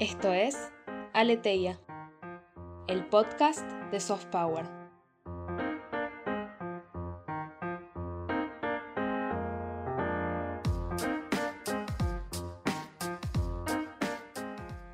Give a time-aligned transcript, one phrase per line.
[0.00, 0.56] Esto es
[1.12, 1.78] Aleteia,
[2.88, 4.64] el podcast de Soft Power.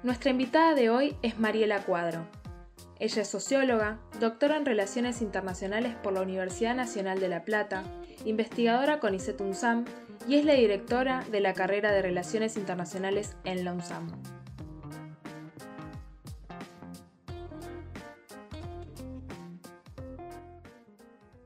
[0.03, 2.27] Nuestra invitada de hoy es Mariela Cuadro.
[2.99, 7.85] Ella es socióloga, doctora en Relaciones Internacionales por la Universidad Nacional de La Plata,
[8.25, 9.85] investigadora con ICETUNSAM
[10.27, 14.36] y es la directora de la carrera de Relaciones Internacionales en la UNSAM.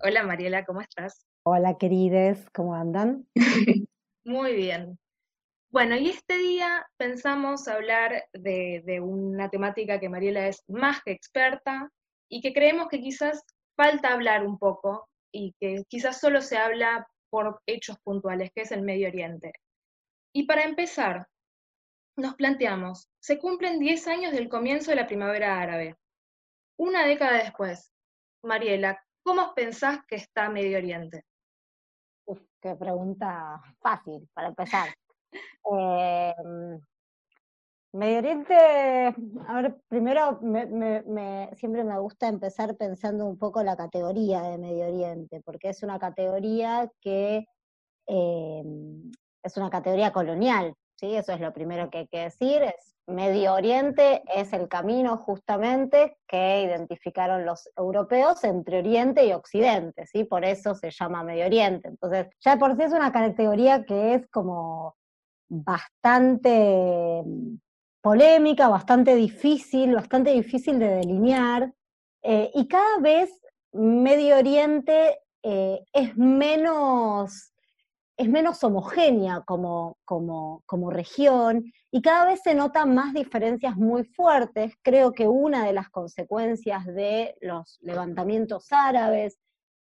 [0.02, 1.26] Hola Mariela, ¿cómo estás?
[1.42, 3.28] Hola querides, ¿cómo andan?
[4.24, 4.98] Muy bien.
[5.70, 11.90] Bueno, y este día pensamos hablar de, una temática que Mariela es más que experta
[12.30, 13.44] y que creemos que quizás
[13.76, 18.72] falta hablar un poco y que quizás solo se habla por hechos puntuales, que es
[18.72, 19.52] el Medio Oriente.
[20.32, 21.26] Y para empezar,
[22.16, 25.94] nos planteamos, se cumplen 10 años del comienzo de la primavera árabe.
[26.78, 27.92] Una década después,
[28.42, 31.24] Mariela, ¿cómo pensás que está Medio Oriente?
[32.26, 34.88] Uf, qué pregunta fácil para empezar.
[35.72, 36.34] Eh,
[37.92, 40.38] Medio Oriente, a ver, primero
[41.56, 45.98] siempre me gusta empezar pensando un poco la categoría de Medio Oriente, porque es una
[45.98, 47.46] categoría que
[48.06, 48.62] eh,
[49.42, 51.16] es una categoría colonial, ¿sí?
[51.16, 52.62] Eso es lo primero que hay que decir.
[53.10, 60.24] Medio Oriente es el camino justamente que identificaron los europeos entre Oriente y Occidente, ¿sí?
[60.24, 61.88] Por eso se llama Medio Oriente.
[61.88, 64.96] Entonces, ya por sí es una categoría que es como
[65.48, 67.22] bastante
[68.00, 71.72] polémica, bastante difícil, bastante difícil de delinear,
[72.22, 73.30] eh, y cada vez
[73.72, 77.49] Medio Oriente eh, es, menos,
[78.20, 84.04] es menos homogénea como, como, como región y cada vez se notan más diferencias muy
[84.04, 84.74] fuertes.
[84.82, 89.38] Creo que una de las consecuencias de los levantamientos árabes,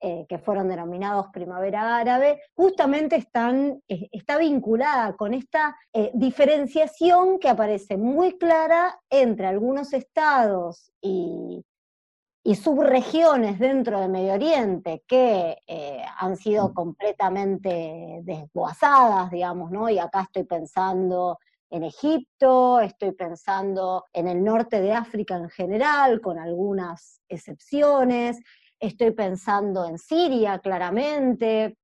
[0.01, 7.37] eh, que fueron denominados Primavera Árabe, justamente están, eh, está vinculada con esta eh, diferenciación
[7.37, 11.63] que aparece muy clara entre algunos estados y,
[12.55, 15.57] subregiones dentro de Medio Oriente que
[16.17, 16.73] han sido mm.
[16.73, 19.89] completamente desguazadas, digamos, ¿no?
[19.89, 21.39] Y acá estoy pensando
[21.69, 28.39] en Egipto, estoy pensando en el norte de África en general, con algunas excepciones,
[28.83, 31.77] Estoy pensando en Siria, claramente.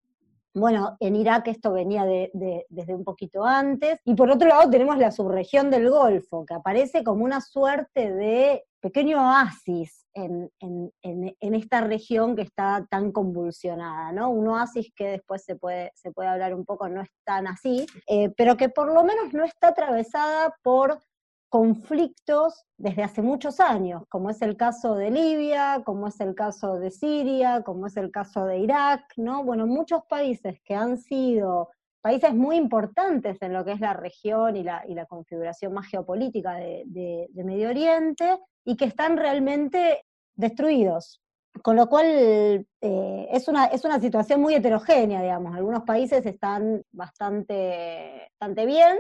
[0.53, 3.99] Bueno, en Irak esto venía desde un poquito antes.
[4.05, 8.63] Y por otro lado tenemos la subregión del Golfo, que aparece como una suerte de
[8.81, 10.49] pequeño oasis en,
[11.39, 14.29] esta región que está tan convulsionada, ¿no?
[14.29, 17.85] Un oasis que después se puede, se puede hablar un poco, no es tan así,
[18.07, 20.99] eh, pero que por lo menos no está atravesada por
[21.49, 26.79] conflictos desde hace muchos años, como es el caso de Libia, como es el caso
[26.79, 29.43] de Siria, como es el caso de Irak, ¿no?
[29.43, 31.69] Bueno, muchos países que han sido
[32.01, 37.27] países muy importantes en lo que es la región y la, configuración más geopolítica de,
[37.33, 40.05] Medio Oriente y que están realmente
[40.35, 41.21] destruidos.
[41.63, 45.55] Con lo cual eh, es, una, es una situación muy heterogénea, digamos.
[45.55, 48.97] Algunos países están bastante, bastante bien,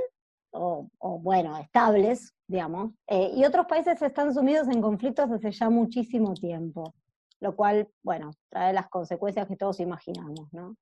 [0.51, 0.89] o,
[1.21, 6.93] bueno, estables, digamos, eh, y otros países están sumidos en conflictos desde ya muchísimo tiempo,
[7.39, 10.75] lo cual, bueno, trae las consecuencias que todos imaginamos, ¿no?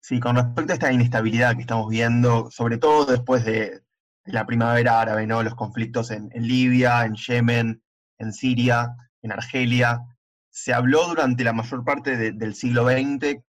[0.00, 3.82] Sí, con respecto a esta inestabilidad que estamos viendo, sobre todo después de,
[4.26, 5.42] la primavera árabe, ¿no?
[5.42, 7.82] Los conflictos en, Libia, en Yemen,
[8.18, 10.00] en Siria, en Argelia,
[10.48, 13.42] se habló durante la mayor parte del siglo XX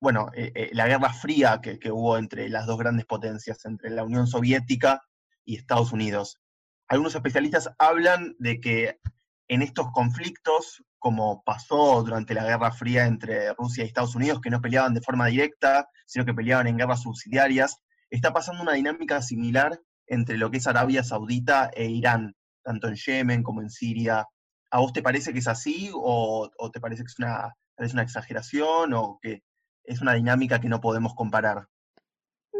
[0.00, 4.02] bueno, eh, eh, la guerra fría que, hubo entre las dos grandes potencias, entre la
[4.02, 5.02] Unión Soviética
[5.44, 6.40] y Estados Unidos.
[6.90, 8.98] Algunos especialistas hablan de que
[9.46, 14.50] en estos conflictos, como pasó durante la Guerra Fría entre Rusia y Estados Unidos, que
[14.50, 17.76] no peleaban de forma directa, sino que peleaban en guerras subsidiarias,
[18.10, 22.34] está pasando una dinámica similar entre lo que es Arabia Saudita e Irán,
[22.64, 24.26] tanto en Yemen como en Siria.
[24.72, 28.02] ¿A vos te parece que es así o, te parece que es una, es una
[28.02, 29.44] exageración o que
[29.84, 31.68] es una dinámica que no podemos comparar.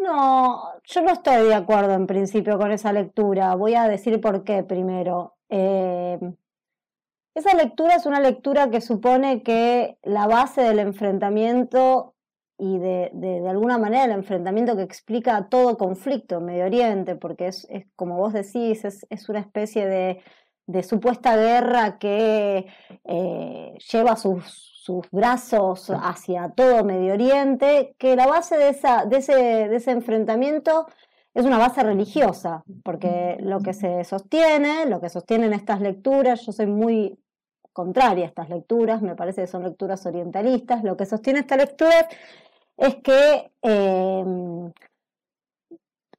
[0.01, 3.55] No, yo no estoy de acuerdo en principio con esa lectura.
[3.55, 5.37] Voy a decir por qué primero.
[5.51, 6.19] Eh,
[7.35, 12.15] esa lectura es una lectura que supone que la base del enfrentamiento
[12.59, 17.49] y de, de, alguna manera el enfrentamiento que explica todo conflicto en Medio Oriente, porque
[17.49, 17.67] es,
[17.97, 20.23] como vos decís, es, una especie de,
[20.71, 22.67] de, supuesta guerra que
[23.05, 29.19] eh, lleva sus, sus brazos hacia todo Medio Oriente, que la base de, esa, de,
[29.19, 30.87] ese, de ese enfrentamiento
[31.35, 36.53] es una base religiosa, porque lo que se sostiene, lo que sostienen estas lecturas, yo
[36.53, 37.19] soy muy
[37.73, 42.07] contraria a estas lecturas, me parece que son lecturas orientalistas, lo que sostiene estas lecturas
[42.77, 44.25] es que eh,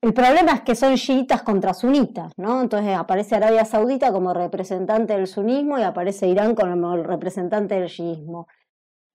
[0.01, 2.61] el problema es que son chiitas contra sunitas, ¿no?
[2.61, 8.47] Entonces aparece Arabia Saudita como representante del sunismo y aparece Irán como representante del chiismo.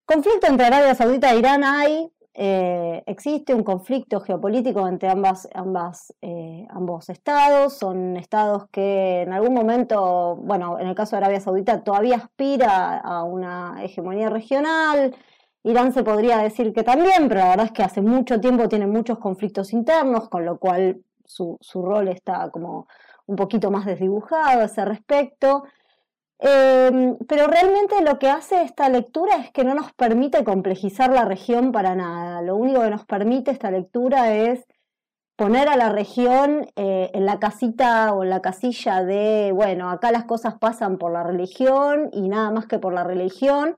[0.05, 6.15] Conflicto entre Arabia Saudita e Irán hay, eh, existe un conflicto geopolítico entre ambas, ambas,
[6.23, 11.41] eh, ambos estados, son estados que en algún momento, bueno, en el caso de Arabia
[11.41, 15.17] Saudita todavía aspira a una hegemonía regional,
[15.66, 18.86] Irán se podría decir que también, pero la verdad es que hace mucho tiempo tiene
[18.86, 22.86] muchos conflictos internos, con lo cual su, su rol está como
[23.26, 25.64] un poquito más desdibujado a ese respecto.
[26.38, 31.24] Em, pero realmente lo que hace esta lectura es que no nos permite complejizar la
[31.24, 32.42] región para nada.
[32.42, 34.64] Lo único que nos permite esta lectura es
[35.34, 40.12] poner a la región eh, en la casita o en la casilla de, bueno, acá
[40.12, 43.76] las cosas pasan por la religión y nada más que por la religión,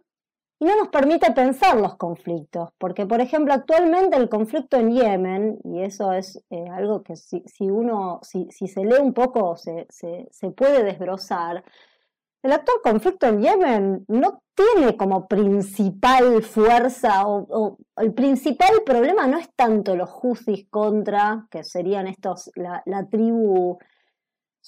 [0.60, 5.58] y no nos permite pensar los conflictos, porque por ejemplo actualmente el conflicto en Yemen,
[5.64, 10.50] y eso es eh, algo que si, uno, si, se lee un poco se, se
[10.50, 11.64] puede desbrozar,
[12.42, 19.38] el actual conflicto en Yemen no tiene como principal fuerza o, el principal problema no
[19.38, 23.78] es tanto los Houthis contra, que serían estos, la, tribu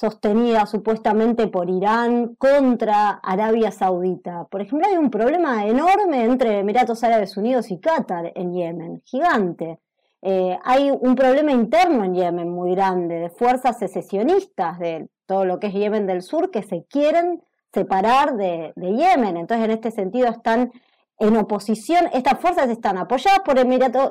[0.00, 4.46] sostenida supuestamente por Irán contra Arabia Saudita.
[4.50, 9.78] Por ejemplo, hay un problema enorme entre Emiratos Árabes Unidos y Qatar en Yemen, gigante.
[10.22, 15.60] Eh, hay un problema interno en Yemen muy grande, de fuerzas secesionistas de todo lo
[15.60, 19.36] que es Yemen del Sur que se quieren separar de, Yemen.
[19.36, 20.72] Entonces, en este sentido, están
[21.18, 23.56] en oposición, estas fuerzas están apoyadas por,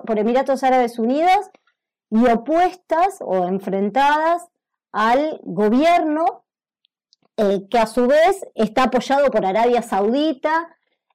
[0.06, 1.50] por Emiratos Árabes Unidos
[2.12, 4.50] y opuestas o enfrentadas
[4.92, 6.46] al gobierno
[7.38, 10.68] eh, que a su vez está apoyado por Arabia Saudita,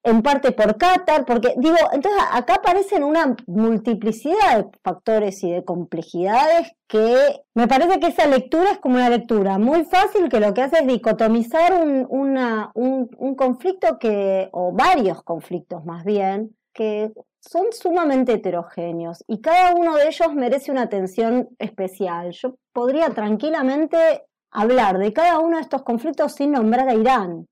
[0.05, 5.65] en parte por Qatar, porque digo, entonces acá aparecen una multiplicidad de factores y de
[5.65, 7.17] complejidades que
[7.55, 10.81] me parece que esa lectura es como una lectura muy fácil que lo que hace
[10.81, 17.11] es dicotomizar un, un, conflicto que, o varios conflictos más bien, que
[17.49, 22.33] son sumamente heterogéneos y cada uno de ellos merece una atención especial.
[22.33, 27.47] Yo podría tranquilamente hablar de cada uno de estos conflictos sin nombrar a Irán,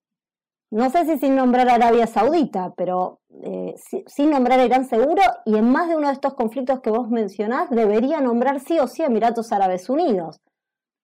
[0.73, 3.75] no sé si sin nombrar a Arabia Saudita, pero eh,
[4.07, 7.11] sin nombrar a Irán seguro, y en más de uno de estos conflictos que vos
[7.11, 10.41] mencionás, debería nombrar sí o sí Emiratos Árabes Unidos.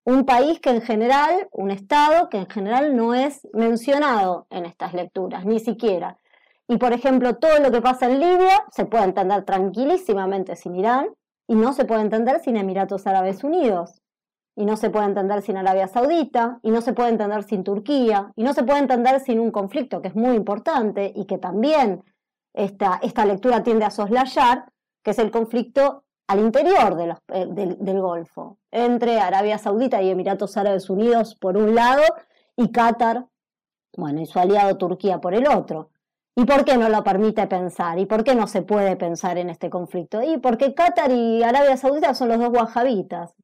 [0.07, 4.95] Un país que en general, un Estado que en general no es mencionado en estas
[4.95, 6.17] lecturas, ni siquiera.
[6.69, 11.09] Y por ejemplo, todo lo que pasa en Libia se puede entender tranquilísimamente sin Irán
[11.47, 14.03] y no se puede entender sin Emiratos Árabes Unidos
[14.59, 18.33] y no se puede entender sin Arabia Saudita, y no se puede entender sin Turquía,
[18.35, 22.03] y no se puede entender sin un conflicto que es muy importante y que también
[22.53, 24.65] esta, esta lectura tiende a soslayar,
[25.05, 30.11] que es el conflicto al interior de los, eh, del, Golfo, entre Arabia Saudita y
[30.11, 32.03] Emiratos Árabes Unidos por un lado,
[32.57, 33.27] y Qatar,
[33.97, 35.91] bueno, y su aliado Turquía por el otro.
[36.39, 37.99] ¿Y por qué no lo permite pensar?
[37.99, 40.23] ¿Y por qué no se puede pensar en este conflicto?
[40.23, 43.35] Y porque Qatar y Arabia Saudita son los dos wahabitas,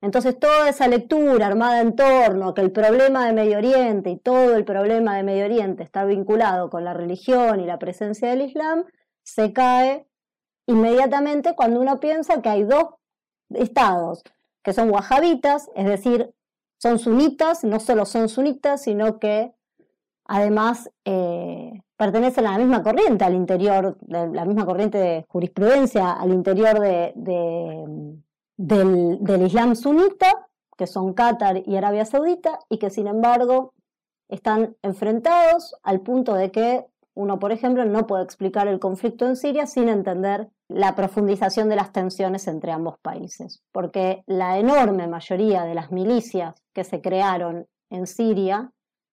[0.00, 4.16] entonces toda esa lectura armada en torno a que el problema de Medio Oriente y
[4.16, 8.40] todo el problema de Medio Oriente está vinculado con la religión y la presencia del
[8.40, 8.86] Islam,
[9.24, 10.06] se cae
[10.66, 12.94] inmediatamente cuando uno piensa que hay dos
[13.50, 14.22] estados
[14.62, 16.32] que son wahabitas, es decir,
[16.78, 19.52] son sunitas, no solo son sunitas, sino que
[20.24, 26.12] además eh, pertenecen a la misma corriente al interior, de la misma corriente de jurisprudencia
[26.12, 27.12] al interior de
[28.58, 33.72] del, Islam sunita, que son Qatar y Arabia Saudita, y que sin embargo
[34.28, 39.36] están enfrentados al punto de que uno, por ejemplo, no puede explicar el conflicto en
[39.36, 45.64] Siria sin entender la profundización de las tensiones entre ambos países, porque la enorme mayoría
[45.64, 48.70] de las milicias que se crearon en Siria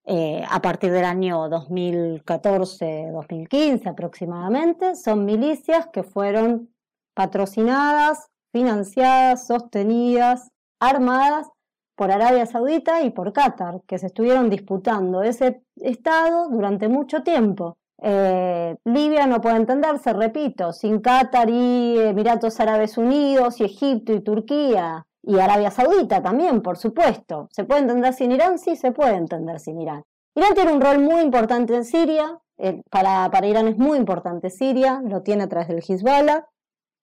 [0.08, 6.70] eh, a partir del año 2014-2015 aproximadamente, son milicias que fueron
[7.16, 11.48] patrocinadas financiadas, sostenidas, armadas
[11.96, 17.78] por Arabia Saudita y por Qatar, que se estuvieron disputando ese Estado durante mucho tiempo.
[18.02, 24.22] Eh, Libia no puede entenderse, repito, sin Qatar y Emiratos Árabes Unidos y Egipto y
[24.22, 27.48] Turquía y Arabia Saudita también, por supuesto.
[27.52, 28.60] ¿Se puede entender sin Irán?
[28.60, 30.04] Sí, se puede entender sin Irán.
[30.36, 34.50] Irán tiene un rol muy importante en Siria, eh, para, para Irán es muy importante
[34.50, 36.46] Siria, lo tiene a través del Hezbollah,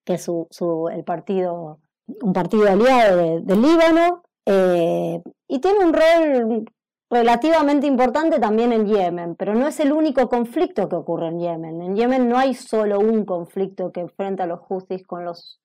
[0.05, 6.65] que es su, el partido un partido aliado del Líbano, eh, y tiene un rol
[7.11, 11.83] relativamente importante también en Yemen, pero no es el único conflicto que ocurre en Yemen.
[11.83, 15.61] En Yemen no hay solo un conflicto que enfrenta a los Houthis con, los,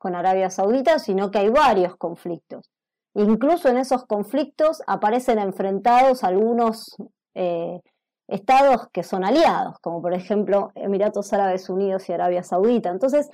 [0.00, 2.70] con Arabia Saudita, sino que hay varios conflictos.
[3.14, 6.96] Incluso en esos conflictos aparecen enfrentados algunos
[7.34, 7.82] eh,
[8.26, 12.88] estados que son aliados, como por ejemplo Emiratos Árabes Unidos y Arabia Saudita.
[12.88, 13.30] Entonces,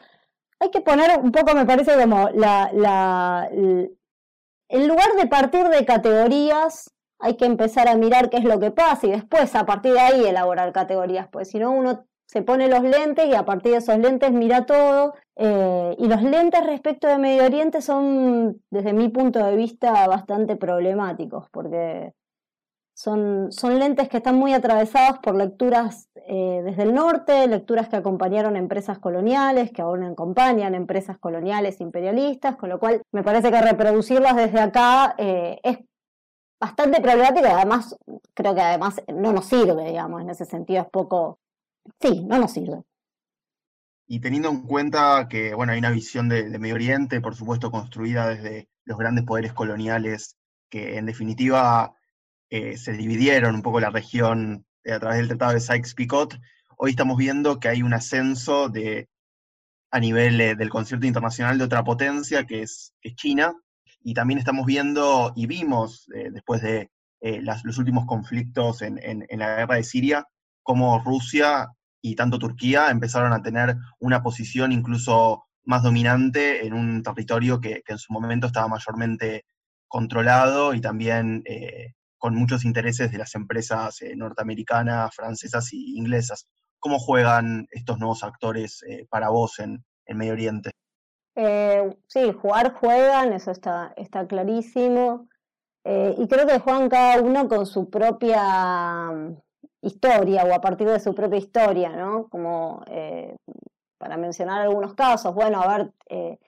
[0.58, 5.85] hay que poner un poco, me parece, como la, la, en lugar de partir de
[5.85, 9.92] categorías, hay que empezar a mirar qué es lo que pasa y después a partir
[9.92, 13.73] de ahí elaborar categorías, pues si no uno se pone los lentes y a partir
[13.73, 15.14] de esos lentes mira todo.
[15.37, 20.56] Eh, y los lentes respecto de Medio Oriente son, desde mi punto de vista, bastante
[20.56, 22.12] problemáticos, porque
[22.97, 27.97] son, son lentes que están muy atravesados por lecturas eh, desde el norte, lecturas que
[27.97, 33.61] acompañaron empresas coloniales, que aún acompañan empresas coloniales imperialistas, con lo cual me parece que
[33.61, 35.78] reproducirlas desde acá eh, es
[36.59, 37.97] bastante problemático y además
[38.35, 41.38] creo que además no nos sirve, digamos, en ese sentido es poco,
[42.00, 42.83] sí, no nos sirve.
[44.09, 48.28] Y teniendo en cuenta que, bueno, hay una visión de, Medio Oriente, por supuesto, construida
[48.28, 50.37] desde los grandes poderes coloniales,
[50.71, 51.97] que en definitiva
[52.49, 56.40] eh, se dividieron un poco la región eh, a través del Tratado de Sykes-Picot,
[56.78, 59.09] hoy estamos viendo que hay un ascenso de,
[59.90, 63.57] a nivel eh, del concierto internacional de otra potencia, que es, China,
[64.00, 66.90] y también estamos viendo y vimos después de
[67.21, 70.28] los últimos conflictos en, la guerra de Siria,
[70.62, 71.73] cómo Rusia
[72.11, 77.83] y tanto Turquía empezaron a tener una posición incluso más dominante en un territorio que,
[77.87, 79.45] en su momento estaba mayormente
[79.89, 81.43] controlado y también
[82.19, 86.49] con muchos intereses de las empresas eh, norteamericanas, francesas y inglesas.
[86.79, 90.73] ¿Cómo juegan estos nuevos actores eh, para vos en, en Medio Oriente?
[91.35, 95.29] Eh, sí, jugar juegan, eso está, está clarísimo.
[95.85, 99.13] y creo que juegan cada uno con su propia
[99.87, 102.28] historia o a partir de su propia historia, ¿no?
[102.28, 102.85] Como
[103.99, 106.38] para mencionar algunos casos, bueno, a ver,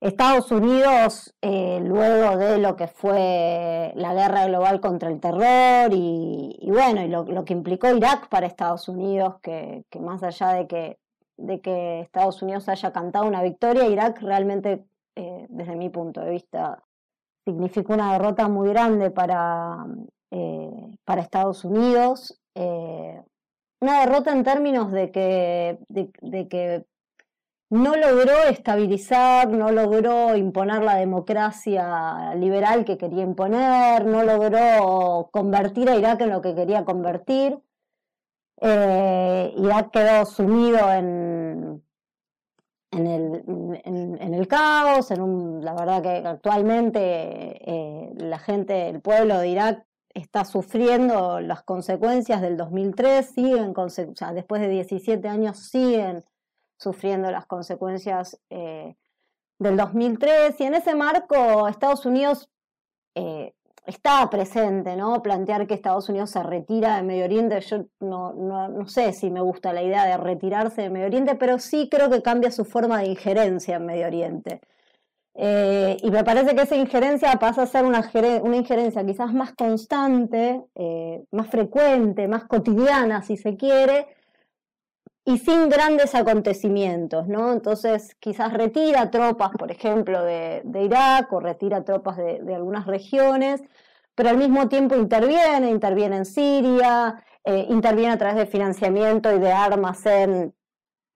[0.00, 6.56] Estados Unidos, eh, luego de lo que fue la guerra global contra el terror y,
[6.70, 10.98] bueno, y lo, que implicó Irak para Estados Unidos, que, más allá de que,
[11.36, 14.84] de que Estados Unidos haya cantado una victoria, Irak realmente,
[15.16, 16.84] eh, desde mi punto de vista,
[17.44, 19.84] significó una derrota muy grande para,
[20.30, 22.40] eh, para Estados Unidos.
[22.58, 26.84] Una derrota en términos de que, de que
[27.70, 35.90] no logró estabilizar, no logró imponer la democracia liberal que quería imponer, no logró convertir
[35.90, 37.58] a Irak en lo que quería convertir.
[38.60, 41.82] Eh, Irak quedó sumido en,
[42.90, 49.86] en, el, caos, en la verdad que actualmente eh, la gente, el pueblo de Irak
[50.18, 53.74] está sufriendo las consecuencias del 2003, siguen,
[54.34, 56.24] después de 17 años siguen
[56.76, 58.96] sufriendo las consecuencias eh,
[59.58, 62.48] del 2003 y en ese marco Estados Unidos
[63.14, 63.54] eh,
[63.88, 65.22] está presente, ¿no?
[65.22, 69.40] Plantear que Estados Unidos se retira de Medio Oriente, yo no, no, sé si me
[69.40, 72.98] gusta la idea de retirarse de Medio Oriente, pero sí creo que cambia su forma
[72.98, 74.60] de injerencia en Medio Oriente.
[75.40, 78.10] Eh, y me parece que esa injerencia pasa a ser una,
[78.42, 80.64] una injerencia quizás más constante,
[81.30, 84.08] más frecuente, más cotidiana, si se quiere,
[85.28, 87.52] y sin grandes acontecimientos, ¿no?
[87.52, 93.62] Entonces quizás retira tropas, por ejemplo, de, Irak o retira tropas de, algunas regiones,
[94.14, 99.38] pero al mismo tiempo interviene, interviene en Siria, eh, interviene a través de financiamiento y
[99.38, 100.54] de armas en,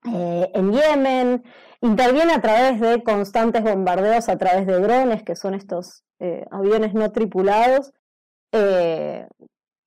[0.05, 1.43] eh, en Yemen,
[1.83, 6.93] interviene a través de constantes bombardeos a través de drones, que son estos eh, aviones
[6.93, 7.93] no tripulados,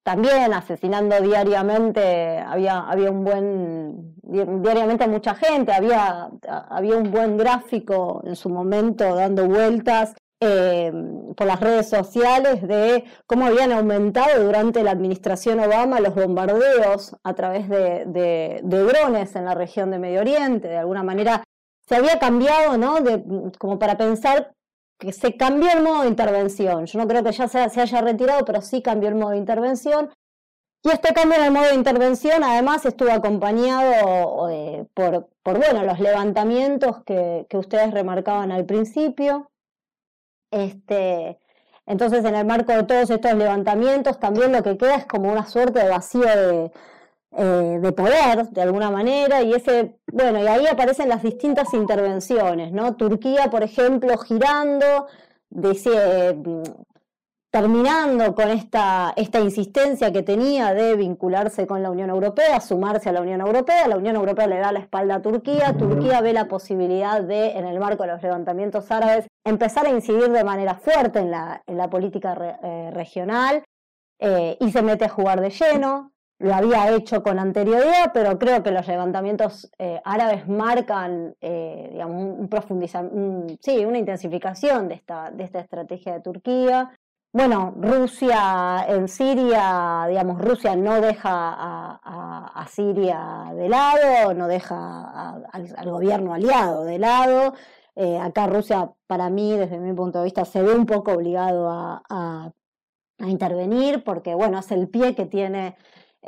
[0.06, 8.22] también asesinando diariamente, había, había un buen, diariamente mucha gente, había, había un buen gráfico
[8.24, 10.92] en su momento dando vueltas eh,
[11.34, 17.34] por las redes sociales de cómo habían aumentado durante la administración Obama los bombardeos a
[17.34, 20.68] través de, de, drones en la región de Medio Oriente.
[20.68, 21.42] De alguna manera
[21.87, 22.97] se había cambiado, ¿no?
[23.59, 24.52] Como para pensar
[24.99, 26.87] que se cambió el modo de intervención.
[26.87, 30.11] Yo no creo que ya se, haya retirado, pero sí cambió el modo de intervención.
[30.83, 35.83] Y este cambio en el modo de intervención además estuvo acompañado eh, por, por, bueno,
[35.83, 39.50] los levantamientos que, que, ustedes remarcaban al principio.
[40.50, 41.38] Este,
[41.87, 45.47] entonces, en el marco de todos estos levantamientos, también lo que queda es como una
[45.47, 46.73] suerte de vacío de,
[47.38, 52.73] eh, de poder de alguna manera y ese, bueno, y ahí aparecen las distintas intervenciones,
[52.73, 52.97] ¿no?
[52.97, 55.07] Turquía, por ejemplo, girando,
[55.50, 56.62] dice, mm,
[57.50, 63.12] terminando con esta, esta insistencia que tenía de vincularse con la Unión Europea, sumarse a
[63.12, 66.49] la Unión Europea, la Unión Europea le da la espalda a Turquía, Turquía ve la
[66.49, 71.19] posibilidad de, en el marco de los levantamientos árabes, empezar a incidir de manera fuerte
[71.19, 73.62] en la, en la política eh, regional
[74.21, 78.62] eh, y se mete a jugar de lleno, lo había hecho con anterioridad, pero creo
[78.62, 85.45] que los levantamientos eh, árabes marcan eh, digamos, un, sí, una intensificación de esta, de
[85.45, 86.90] esta estrategia de Turquía.
[87.33, 95.90] Bueno, Rusia en Siria, digamos, Rusia no deja a, Siria de lado, no deja al,
[95.90, 97.55] gobierno aliado de lado.
[97.95, 101.71] Eh, acá Rusia, para mí, desde mi punto de vista, se ve un poco obligado
[101.71, 102.02] a,
[103.19, 105.76] a intervenir porque, bueno, es el pie que tiene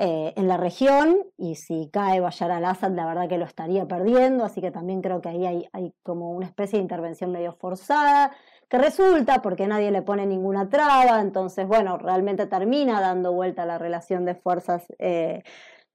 [0.00, 4.45] eh, en la región y si cae Bayar al-Assad la verdad que lo estaría perdiendo,
[4.45, 8.31] así que también creo que ahí hay, hay, como una especie de intervención medio forzada
[8.69, 13.76] que resulta porque nadie le pone ninguna traba, entonces bueno, realmente termina dando vuelta la
[13.76, 15.43] relación de fuerzas eh,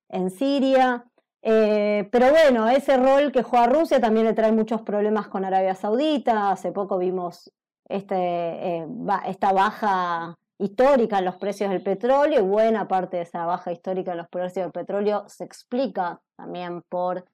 [0.09, 1.05] en Siria.
[1.41, 5.75] Eh, pero bueno, ese rol que juega Rusia también le trae muchos problemas con Arabia
[5.75, 6.51] Saudita.
[6.51, 7.53] Hace poco vimos
[7.87, 8.85] este,
[9.27, 14.11] esta baja histórica en los precios del petróleo y buena parte de esa baja histórica
[14.11, 17.25] en los precios del petróleo se explica también por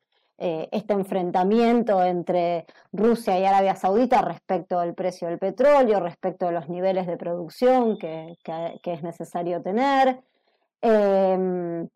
[0.42, 6.54] eh, este enfrentamiento entre Rusia y Arabia Saudita respecto del precio del petróleo, respecto de
[6.54, 8.38] los niveles de producción que,
[8.84, 10.24] es necesario tener.
[10.82, 11.88] Em,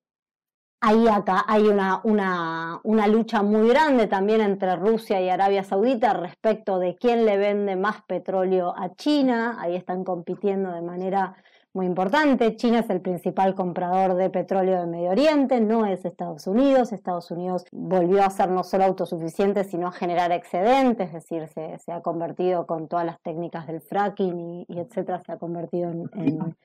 [0.86, 6.78] Ahí acá hay una, una, lucha muy grande también entre Rusia y Arabia Saudita respecto
[6.78, 9.56] de quién le vende más petróleo a China.
[9.62, 11.38] Ahí están compitiendo de manera
[11.72, 12.58] muy importante.
[12.58, 16.92] China es el principal comprador de petróleo de Medio Oriente, no es Estados Unidos.
[16.92, 21.94] Estados Unidos volvió a ser no solo autosuficiente, sino a generar excedentes, es decir, se,
[21.94, 26.58] ha convertido con todas las técnicas del fracking y, etcétera, se ha convertido en,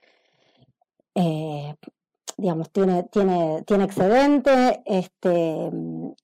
[1.15, 1.77] eh,
[2.39, 4.83] digamos, tiene, tiene, tiene excedente.
[4.87, 5.71] Este,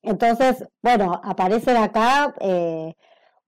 [0.02, 2.94] entonces, bueno, aparece acá eh,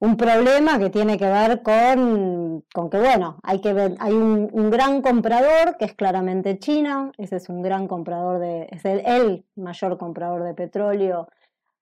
[0.00, 4.70] un problema que tiene que ver con, con que, bueno, hay que ver, hay un,
[4.70, 9.96] gran comprador que es claramente China, ese es un gran comprador de, es el, mayor
[9.96, 11.28] comprador de petróleo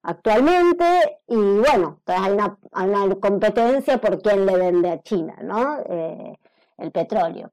[0.03, 0.85] actualmente,
[1.27, 5.79] y bueno, hay una, hay una competencia por quién le vende a China, ¿no?
[5.89, 6.39] Eh,
[6.79, 7.53] el petróleo.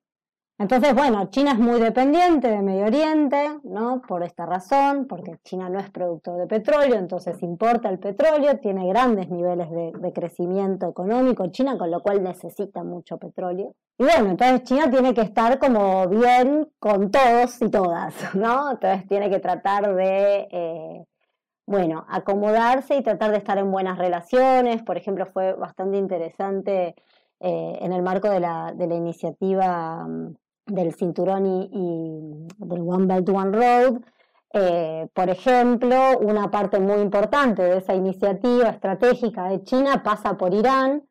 [0.62, 4.00] Entonces, bueno, China es muy dependiente de Medio Oriente, ¿no?
[4.08, 8.88] Por esta razón, porque China no es productor de petróleo, entonces importa el petróleo, tiene
[8.88, 13.74] grandes niveles de, crecimiento económico China, con lo cual necesita mucho petróleo.
[13.98, 18.70] Y bueno, entonces China tiene que estar como bien con todos y todas, ¿no?
[18.70, 21.06] Entonces tiene que tratar de, eh,
[21.66, 24.84] bueno, acomodarse y tratar de estar en buenas relaciones.
[24.84, 26.94] Por ejemplo, fue bastante interesante
[27.40, 30.36] eh, en el marco de la, de la iniciativa mm,
[30.72, 34.02] del cinturón y, del One Belt One Road.
[34.54, 40.54] Eh, por ejemplo, una parte muy importante de esa iniciativa estratégica de China pasa por
[40.54, 41.04] Irán,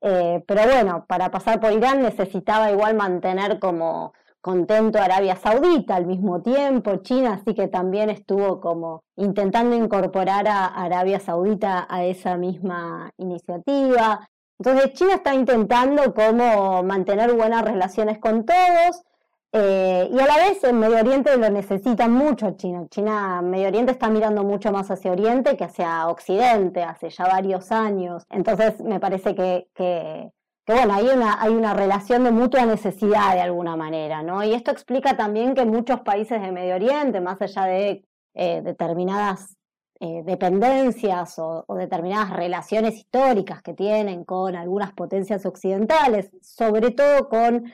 [0.00, 5.96] eh, pero bueno, para pasar por Irán necesitaba igual mantener como contento a Arabia Saudita
[5.96, 12.04] al mismo tiempo, China así que también estuvo como intentando incorporar a Arabia Saudita a
[12.04, 14.28] esa misma iniciativa.
[14.58, 19.04] Entonces China está intentando como mantener buenas relaciones con todos
[19.52, 22.86] eh, y a la vez en Medio Oriente lo necesita mucho China.
[22.90, 27.72] China, Medio Oriente está mirando mucho más hacia Oriente que hacia Occidente hace ya varios
[27.72, 28.24] años.
[28.30, 30.30] Entonces me parece que, que,
[30.66, 34.44] bueno, hay una, hay una relación de mutua necesidad de alguna manera, ¿no?
[34.44, 39.57] Y esto explica también que muchos países de Medio Oriente, más allá de eh, determinadas
[40.00, 47.72] eh, dependencias o, determinadas relaciones históricas que tienen con algunas potencias occidentales, sobre todo con,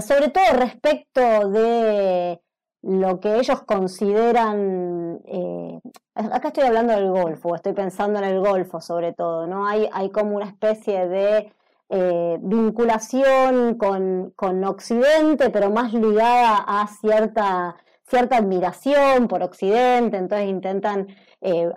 [0.00, 2.40] sobre todo respecto de
[2.82, 5.80] lo que ellos consideran, eh,
[6.14, 9.66] acá estoy hablando del Golfo, estoy pensando en el Golfo sobre todo, ¿no?
[9.66, 11.52] Hay, hay como una especie de
[11.90, 17.76] eh, vinculación con, con Occidente, pero más ligada a cierta
[18.08, 21.08] cierta admiración por Occidente, entonces intentan
[21.40, 21.70] eh,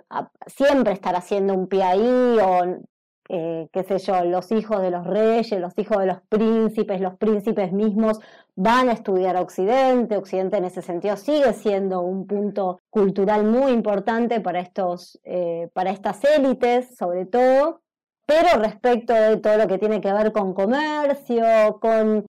[0.46, 2.78] siempre estar haciendo un pie ahí, o
[3.28, 7.16] eh, qué sé yo, los hijos de los reyes, los hijos de los príncipes, los
[7.16, 8.18] príncipes mismos
[8.56, 14.40] van a estudiar Occidente, Occidente en ese sentido sigue siendo un punto cultural muy importante
[14.40, 17.80] para, estos, eh, para estas élites, sobre todo,
[18.26, 22.26] pero respecto de todo lo que tiene que ver con comercio, con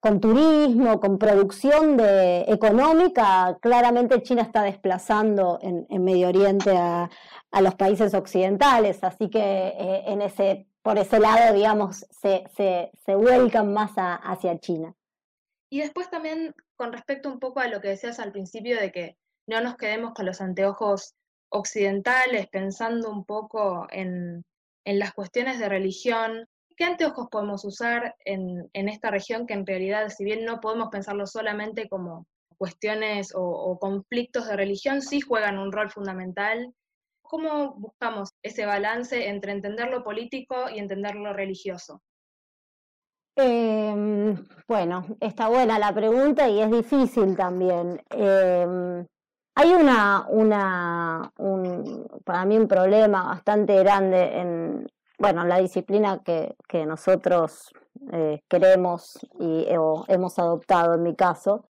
[0.00, 7.10] con turismo, con producción de, económica, claramente China está desplazando en, Medio Oriente a,
[7.60, 13.72] los países occidentales, así que eh, en ese, por ese lado, digamos, se, se, vuelcan
[13.72, 14.94] más hacia China.
[15.68, 19.16] Y después también con respecto un poco a lo que decías al principio de que
[19.46, 21.14] no nos quedemos con los anteojos
[21.50, 24.44] occidentales, pensando un poco en,
[24.84, 26.48] en las cuestiones de religión,
[26.80, 31.26] ¿Qué anteojos podemos usar en, esta región que en realidad, si bien no podemos pensarlo
[31.26, 36.72] solamente como cuestiones o, conflictos de religión, sí juegan un rol fundamental?
[37.20, 42.00] ¿Cómo buscamos ese balance entre entender lo político y entender lo religioso?
[43.36, 48.02] Em, bueno, está buena la pregunta y es difícil también.
[48.08, 49.06] Em,
[49.54, 51.30] hay una, una
[52.24, 54.86] para mí un problema bastante grande en,
[55.20, 56.56] bueno, la disciplina que,
[56.86, 57.70] nosotros
[58.12, 61.68] eh, queremos y hemos adoptado en mi caso,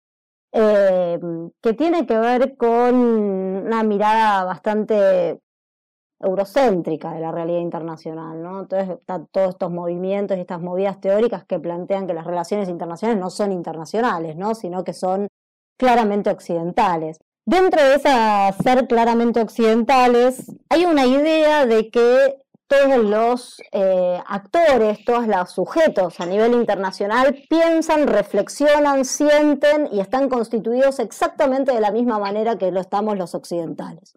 [0.53, 1.19] eh,
[1.63, 5.41] que tiene que ver con una mirada bastante
[6.21, 8.61] eurocéntrica de la realidad internacional, ¿no?
[8.61, 13.21] Entonces están todos estos movimientos y estas movidas teóricas que plantean que las relaciones internacionales
[13.21, 14.55] no son internacionales, ¿no?
[14.55, 15.29] Sino que son
[15.79, 17.19] claramente occidentales.
[17.47, 25.05] Dentro de esas ser claramente occidentales, hay una idea de que todos los eh, actores,
[25.05, 31.91] todos los sujetos a nivel internacional piensan, reflexionan, sienten y están constituidos exactamente de la
[31.91, 34.17] misma manera que lo estamos los occidentales.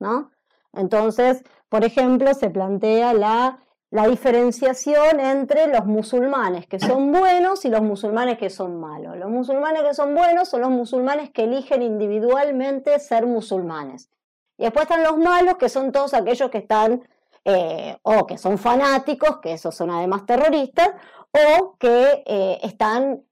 [0.00, 0.32] ¿no?
[0.72, 3.60] Entonces, por ejemplo, se plantea la,
[3.90, 9.16] la diferenciación entre los musulmanes que son buenos y los musulmanes que son malos.
[9.16, 14.10] Los musulmanes que son buenos son los musulmanes que eligen individualmente ser musulmanes.
[14.58, 17.02] Y después están los malos, que son todos aquellos que están
[17.44, 20.90] eh, o que son fanáticos, que esos son además terroristas,
[21.32, 23.22] o que eh, están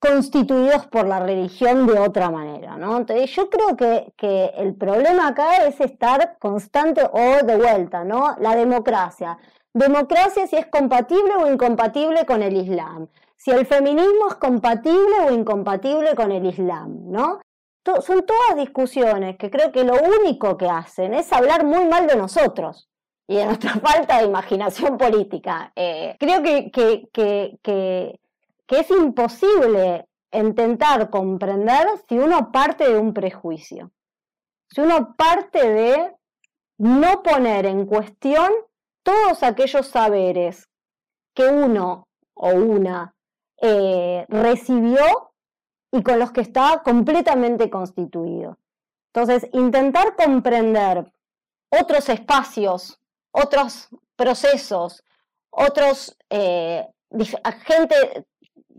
[0.00, 2.96] constituidos por la religión de otra manera, ¿no?
[2.96, 8.36] Entonces yo creo que, que, el problema acá es estar constante o de vuelta, ¿no?
[8.38, 9.38] La democracia.
[9.74, 13.08] Democracia si es compatible o incompatible con el Islam.
[13.36, 17.40] Si el feminismo es compatible o incompatible con el Islam, ¿no?
[18.00, 22.16] Son todas discusiones que creo que lo único que hacen es hablar muy mal de
[22.16, 22.88] nosotros
[23.26, 25.72] y de nuestra falta de imaginación política.
[25.76, 26.70] Eh, creo que,
[27.12, 28.20] que,
[28.68, 33.90] es imposible intentar comprender si uno parte de un prejuicio,
[34.68, 36.16] si uno parte de
[36.78, 38.50] no poner en cuestión
[39.02, 40.68] todos aquellos saberes
[41.34, 43.14] que uno o una
[43.60, 45.27] eh, recibió
[45.90, 48.58] y con los que está completamente constituido.
[49.12, 51.12] Entonces, intentar comprender
[51.70, 55.04] otros espacios, otros procesos,
[55.50, 56.86] otros eh,
[57.64, 58.26] gente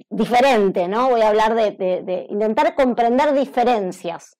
[0.09, 1.09] diferente, ¿no?
[1.09, 4.37] Voy a hablar de, de, intentar comprender diferencias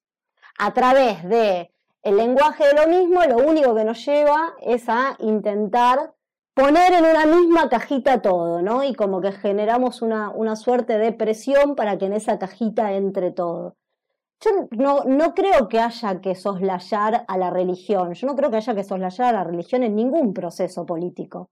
[0.57, 5.15] a través de el lenguaje de lo mismo, lo único que nos lleva es a
[5.19, 6.13] intentar
[6.53, 8.83] poner en una misma cajita todo, ¿no?
[8.83, 13.31] Y como que generamos una, una suerte de presión para que en esa cajita entre
[13.31, 13.75] todo.
[14.41, 18.57] Yo no, no, creo que haya que soslayar a la religión, yo no creo que
[18.57, 21.49] haya que soslayar a la religión en ningún proceso político.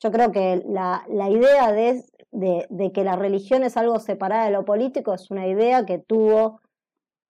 [0.00, 4.44] Yo creo que la, la idea de, de, de, que la religión es algo separado
[4.44, 6.60] de lo político es una idea que tuvo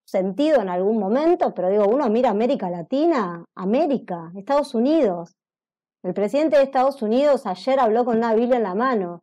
[0.05, 5.38] sentido en algún momento, pero digo, uno mira América Latina, América, Estados Unidos,
[6.03, 9.23] el presidente de Estados Unidos ayer habló con una Biblia en la mano.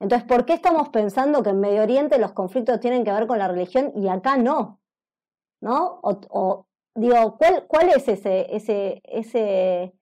[0.00, 3.38] Entonces, ¿por qué estamos pensando que en Medio Oriente los conflictos tienen que ver con
[3.38, 4.80] la religión y acá no?
[5.60, 6.00] ¿No?
[6.02, 9.94] O, digo, ¿cuál, ¿cuál, es ese, ese, ese,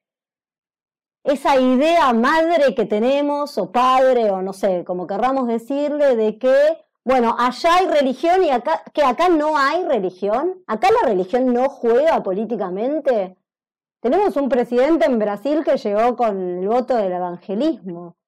[1.23, 6.85] esa idea madre que tenemos, o padre, o no sé, como querramos decirle, de que,
[7.05, 10.65] bueno, allá hay religión y acá, que acá no hay religión?
[10.67, 13.37] ¿Acá la religión no juega políticamente?
[14.05, 18.19] Tenemos un presidente en Brasil que llegó con el voto del evangelismo.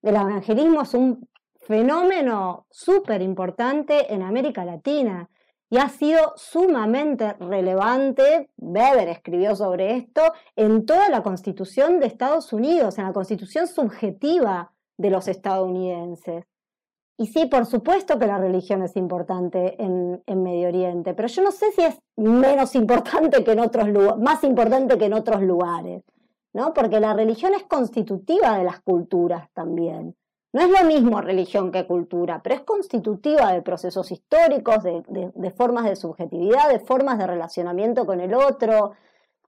[0.00, 5.28] El evangelismo es un fenómeno súper importante en América Latina
[5.68, 10.22] y ha sido sumamente relevante, Weber escribió sobre esto,
[10.54, 16.44] en toda la constitución de Estados Unidos, en la constitución subjetiva de los estadounidenses.
[17.18, 21.50] Y sí, por supuesto que la religión es importante en, Medio Oriente, pero yo no
[21.50, 26.02] sé si es menos importante que en otros lugares, más importante que en otros lugares,
[26.52, 26.74] ¿no?
[26.74, 30.14] Porque la religión es constitutiva de las culturas también.
[30.52, 35.84] No es lo mismo religión que cultura, pero es constitutiva de procesos históricos, de, formas
[35.84, 38.92] de subjetividad, de formas de relacionamiento con el otro.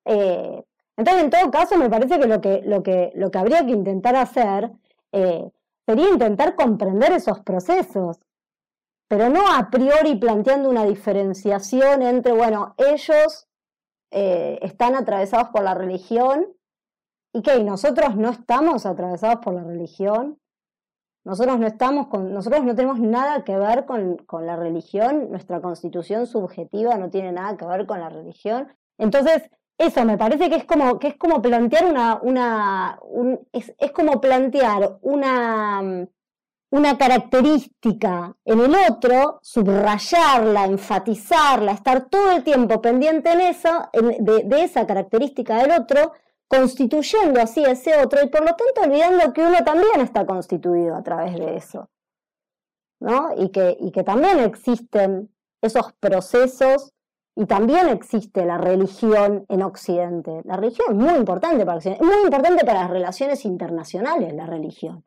[0.04, 0.64] Eh,
[0.96, 3.72] entonces, en todo caso, me parece que lo que, lo que, lo que habría que
[3.72, 4.70] intentar hacer
[5.12, 5.50] eh,
[5.88, 8.20] sería intentar comprender esos procesos.
[9.10, 13.48] pero no a priori planteando una diferenciación entre, bueno, ellos
[14.10, 16.46] eh, están atravesados por la religión
[17.32, 20.38] y que nosotros no estamos atravesados por la religión.
[21.24, 25.62] Nosotros no estamos con, nosotros no tenemos nada que ver con, con, la religión, nuestra
[25.62, 28.68] constitución subjetiva no tiene nada que ver con la religión.
[28.98, 32.98] Entonces, eso me parece que es como, que es como plantear una, una
[33.52, 36.08] es, es, como plantear una,
[36.70, 44.42] una característica en el otro, subrayarla, enfatizarla, estar todo el tiempo pendiente en eso, de,
[44.44, 46.12] de, esa característica del otro,
[46.48, 51.02] constituyendo así ese otro y por lo tanto olvidando que uno también está constituido a
[51.02, 51.88] través de eso.
[53.00, 53.30] ¿no?
[53.36, 56.92] Y, que, y que también existen esos procesos
[57.38, 60.42] y también existe la religión en Occidente.
[60.44, 64.44] La religión es muy importante para Occidente, es muy importante para las relaciones internacionales, la
[64.44, 65.04] religión.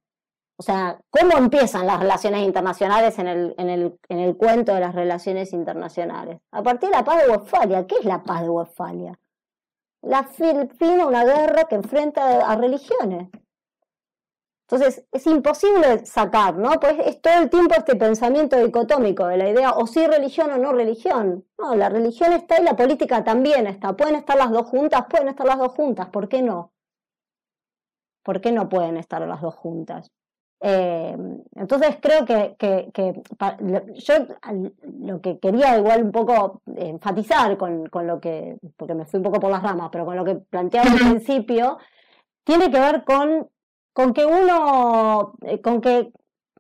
[0.56, 4.80] O sea, ¿cómo empiezan las relaciones internacionales en el, en el, en el cuento de
[4.80, 6.40] las relaciones internacionales?
[6.52, 7.86] A partir de la paz de Westfalia.
[7.86, 9.20] ¿Qué es la paz de Westfalia?
[10.02, 10.70] La fin
[11.06, 13.28] una guerra que enfrenta a religiones.
[14.72, 16.80] Entonces, es imposible sacar, ¿no?
[16.80, 20.58] Pues es todo el tiempo este pensamiento dicotómico de la idea o sí religión o
[20.58, 21.46] no religión.
[21.58, 23.98] No, la religión está y la política también está.
[23.98, 26.72] Pueden estar las dos juntas, pueden estar las dos juntas, ¿por qué no?
[28.24, 30.10] ¿Por qué no pueden estar las dos juntas?
[30.62, 31.18] Eh,
[31.56, 32.56] entonces creo que,
[33.96, 34.14] yo
[34.84, 39.42] lo que quería igual un poco enfatizar con, lo que, porque me fui un poco
[39.42, 41.78] por las ramas, pero con lo que planteaba al principio,
[42.46, 43.50] tiene que ver con,
[43.94, 46.12] con que uno, eh, con que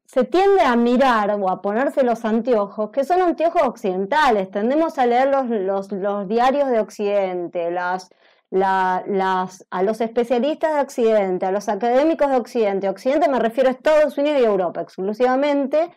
[0.06, 5.06] se tiende a mirar o a ponerse los anteojos, que son anteojos occidentales, tendemos a
[5.06, 8.10] leer los, los, diarios de Occidente, las
[8.52, 13.72] las, a los especialistas de Occidente, a los académicos de Occidente, Occidente me refiero a
[13.72, 15.89] Estados Unidos y Europa exclusivamente,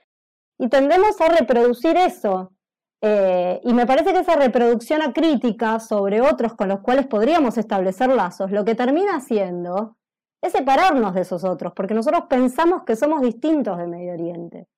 [0.58, 2.52] y tendemos a reproducir eso.
[3.00, 8.08] Eh, y me parece que esa reproducción acrítica sobre otros con los cuales podríamos establecer
[8.08, 9.96] lazos, lo que termina haciendo
[10.46, 14.68] es separarnos de esos otros, porque nosotros pensamos que somos distintos de Medio Oriente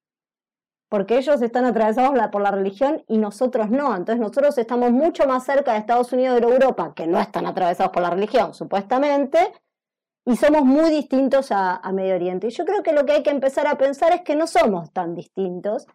[0.88, 3.94] porque ellos están atravesados por la religión y nosotros no.
[3.96, 7.46] Entonces nosotros estamos mucho más cerca de Estados Unidos y de Europa, que no están
[7.46, 9.52] atravesados por la religión, supuestamente,
[10.24, 12.48] y somos muy distintos a, Medio Oriente.
[12.48, 14.92] Y yo creo que lo que hay que empezar a pensar es que no somos
[14.92, 15.87] tan distintos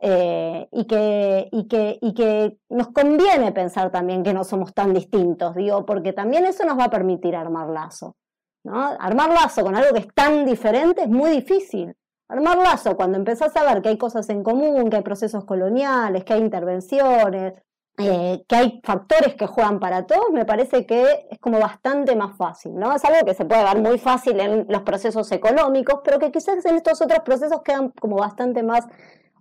[0.00, 4.92] eh, y, que, y, que, y que nos conviene pensar también que no somos tan
[4.92, 8.16] distintos, digo, porque también eso nos va a permitir armar lazo.
[8.64, 8.96] ¿No?
[8.98, 11.94] Armar lazo con algo que es tan diferente es muy difícil.
[12.28, 16.24] Armar lazo, cuando empezás a ver que hay cosas en común, que hay procesos coloniales,
[16.24, 17.54] que hay intervenciones,
[17.96, 22.36] eh, que hay factores que juegan para todos, me parece que es como bastante más
[22.36, 22.92] fácil, ¿no?
[22.92, 26.64] Es algo que se puede ver muy fácil en los procesos económicos, pero que quizás
[26.64, 28.84] en estos otros procesos quedan como bastante más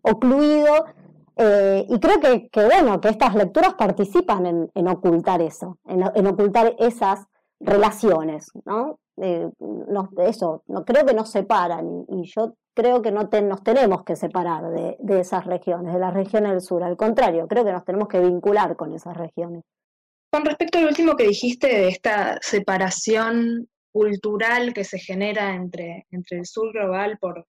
[0.03, 0.85] ocluido.
[1.35, 7.25] Eh, y creo que, bueno, que estas lecturas participan en, ocultar eso, en, ocultar esas
[7.59, 8.99] relaciones, ¿no?
[9.21, 9.47] Eh,
[10.25, 14.71] eso, no, creo que nos separan y, yo creo que no nos tenemos que separar
[14.71, 16.83] de, esas regiones, de las regiones del sur.
[16.83, 19.63] Al contrario, creo que nos tenemos que vincular con esas regiones.
[20.31, 26.39] Con respecto al último que dijiste de esta separación cultural que se genera entre, entre
[26.39, 27.45] el sur global por,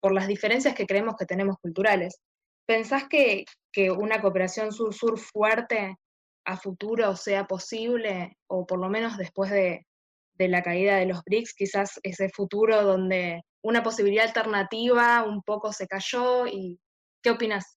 [0.00, 2.20] por las diferencias que creemos que tenemos culturales,
[2.66, 5.96] ¿pensás que, que una cooperación sur-sur fuerte
[6.46, 9.86] a futuro sea posible, o por lo menos después de,
[10.34, 15.72] de la caída de los BRICS, quizás ese futuro donde una posibilidad alternativa un poco
[15.72, 16.78] se cayó y
[17.22, 17.76] ¿qué opinas?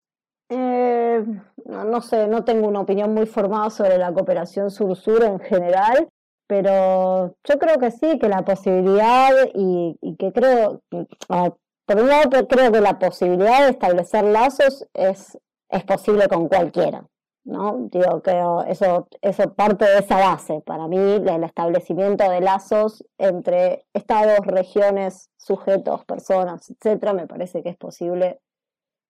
[0.50, 1.24] Eh,
[1.66, 6.08] no, sé, no tengo una opinión muy formada sobre la cooperación sur-sur en general,
[6.48, 10.82] pero yo creo que sí, que la posibilidad y, que creo,
[11.28, 15.38] por un lado creo que la posibilidad de establecer lazos es,
[15.70, 17.06] es posible con cualquiera.
[17.50, 17.90] ¿No?
[17.92, 20.62] Digo, creo, eso, eso parte de esa base.
[20.66, 27.70] Para mí, el establecimiento de lazos entre estados, regiones, sujetos, personas, etcétera, me parece que
[27.70, 28.40] es posible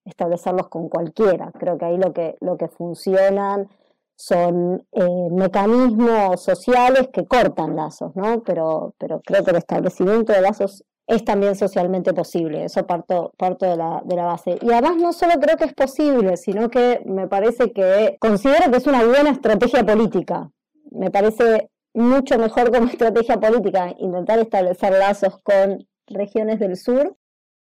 [0.05, 1.51] establecerlos con cualquiera.
[1.59, 3.69] Creo que ahí lo que, lo que funcionan
[4.15, 8.41] son eh, mecanismos sociales que cortan lazos, ¿no?
[8.43, 12.65] Pero, pero creo que el establecimiento de lazos es también socialmente posible.
[12.65, 14.59] Eso parto, de, la, de la base.
[14.61, 18.77] Y además no solo creo que es posible, sino que me parece que considero que
[18.77, 20.51] es una buena estrategia política.
[20.91, 27.15] Me parece mucho mejor como estrategia política intentar establecer lazos con regiones del sur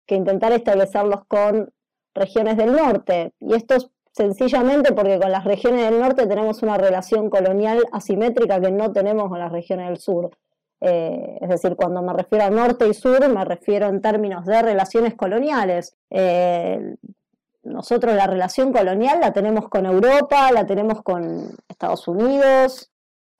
[0.05, 1.71] que intentar establecerlos con
[2.13, 3.31] regiones del norte.
[3.39, 8.59] Y esto es sencillamente porque con las regiones del norte tenemos una relación colonial asimétrica
[8.59, 10.31] que no tenemos con las regiones del sur.
[10.81, 14.61] Eh, es decir, cuando me refiero a norte y sur, me refiero en términos de
[14.61, 15.95] relaciones coloniales.
[16.09, 16.95] Eh,
[17.63, 22.89] nosotros la relación colonial la tenemos con Europa, la tenemos con Estados Unidos,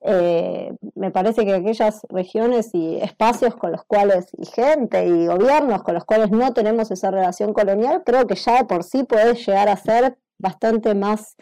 [0.02, 5.84] eh, me parece que aquellas regiones y espacios con los cuales, y gente y gobiernos
[5.84, 9.68] con los cuales no tenemos esa relación colonial, creo que ya por sí puede llegar
[9.68, 11.36] a ser bastante más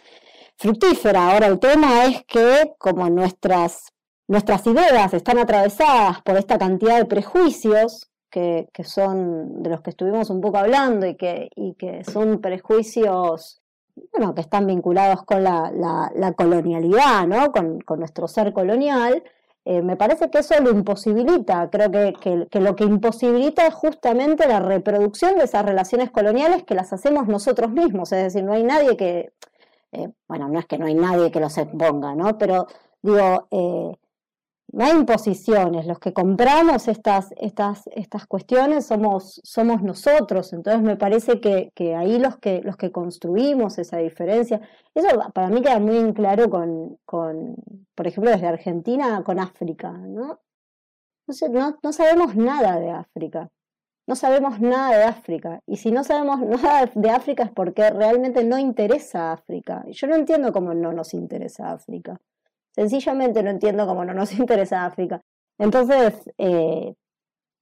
[0.57, 1.31] fructífera.
[1.31, 3.93] Ahora el tema es que como nuestras,
[4.27, 10.29] nuestras ideas están atravesadas por esta cantidad de prejuicios, que, son de los que estuvimos
[10.29, 13.61] un poco hablando y que, son prejuicios
[14.11, 17.51] bueno, que están vinculados con la, la, colonialidad, ¿no?
[17.51, 19.23] con, nuestro ser colonial,
[19.65, 21.69] eh, me parece que eso lo imposibilita.
[21.69, 26.75] Creo que, que, lo que imposibilita es justamente la reproducción de esas relaciones coloniales que
[26.75, 28.11] las hacemos nosotros mismos.
[28.11, 29.33] Es decir, no hay nadie que,
[29.91, 32.37] eh, bueno, no es que no hay nadie que los exponga, ¿no?
[32.37, 32.67] Pero
[33.01, 33.97] digo, eh,
[34.77, 40.95] no hay imposiciones, los que compramos estas, estas, estas cuestiones somos, somos nosotros, entonces me
[40.95, 44.61] parece que, ahí los que, los que construimos esa diferencia,
[44.93, 47.55] eso para mí queda muy en claro con, con
[47.95, 50.41] por ejemplo, desde Argentina con África, ¿no?
[51.49, 53.49] No, no sabemos nada de África,
[54.05, 58.43] no sabemos nada de África, y si no sabemos nada de África es porque realmente
[58.43, 59.83] no interesa África.
[59.87, 62.21] Yo no entiendo cómo no nos interesa África.
[62.77, 65.21] Sencillamente no entiendo cómo no nos interesa África.
[65.57, 66.93] Entonces, eh,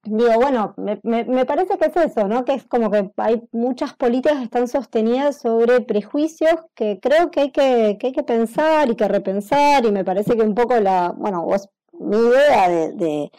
[0.04, 2.44] digo, bueno, me, parece que es eso, ¿no?
[2.44, 7.40] Que es como que hay muchas políticas que están sostenidas sobre prejuicios que creo que
[7.40, 10.78] hay que, que hay que pensar y que repensar, y me parece que un poco
[10.78, 11.46] la, bueno,
[11.98, 13.30] mi idea de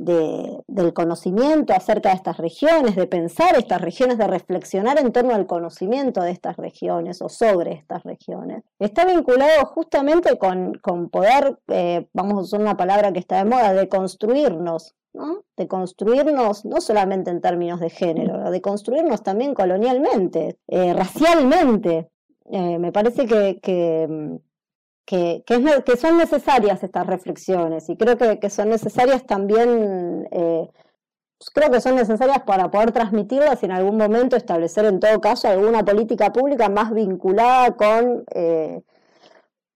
[0.00, 5.46] del conocimiento acerca de estas regiones, de pensar estas regiones, de reflexionar en torno al
[5.46, 8.64] conocimiento de estas regiones o sobre estas regiones.
[8.78, 13.74] Está vinculado justamente con, poder, eh, vamos a usar una palabra que está de moda,
[13.74, 15.44] de construirnos, ¿no?
[15.58, 22.10] de construirnos no solamente en términos de género, de construirnos también colonialmente, eh, racialmente.
[22.46, 24.36] Eh, me parece que mm,
[25.10, 30.68] que, son necesarias estas reflexiones y creo que, son necesarias también, eh,
[31.36, 35.20] pues creo que son necesarias para poder transmitirlas y en algún momento establecer en todo
[35.20, 38.82] caso alguna política pública más vinculada con eh,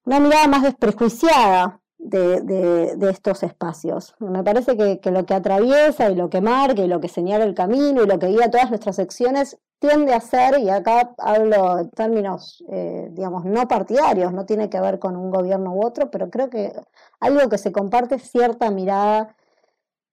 [0.05, 4.15] una mirada más desprejuiciada de, estos espacios.
[4.19, 7.55] Me parece que, lo que atraviesa y lo que marca y lo que señala el
[7.55, 11.89] camino y lo que guía todas nuestras acciones tiende a ser, y acá hablo en
[11.91, 16.29] términos, eh, digamos, no partidarios, no tiene que ver con un gobierno u otro, pero
[16.29, 16.73] creo que
[17.19, 19.35] algo que se comparte es cierta mirada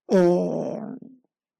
[0.08, 0.80] eh,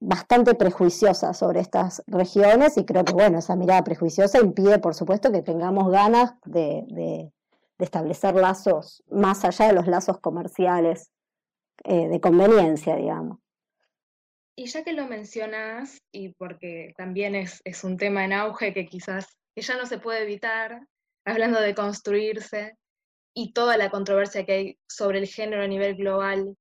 [0.01, 5.31] bastante prejuiciosa sobre estas regiones y creo que, bueno, esa mirada prejuiciosa impide, por supuesto,
[5.31, 7.33] que tengamos ganas de,
[7.79, 11.11] establecer lazos más allá de los lazos comerciales
[11.83, 13.39] eh, de conveniencia, digamos.
[14.57, 19.27] Y ya que lo mencionas, y porque también es, un tema en auge que quizás
[19.57, 20.87] ya no se puede evitar,
[21.25, 22.77] hablando de construirse
[23.35, 26.57] y toda la controversia que hay sobre el género a nivel global,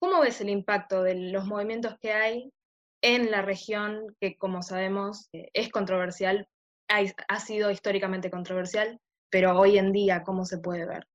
[0.00, 2.52] ¿cómo ves el impacto de los movimientos que hay
[3.02, 6.46] en la región, que como sabemos eh, es controversial,
[6.88, 9.00] ha sido históricamente controversial,
[9.30, 11.06] pero hoy en día, ¿cómo se puede ver?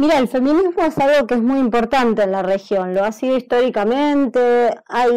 [0.00, 3.36] Mira, el feminismo es algo que es muy importante en la región, lo ha sido
[3.36, 5.10] históricamente, hay,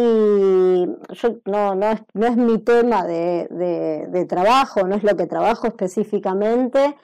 [1.45, 6.95] no, no, es, no es mi tema de, trabajo, no es lo que trabajo específicamente,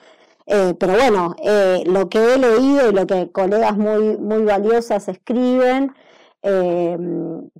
[0.46, 5.06] eh, pero bueno, eh, lo que he leído y lo que colegas muy, muy valiosas
[5.08, 5.94] escriben,
[6.42, 6.98] eh,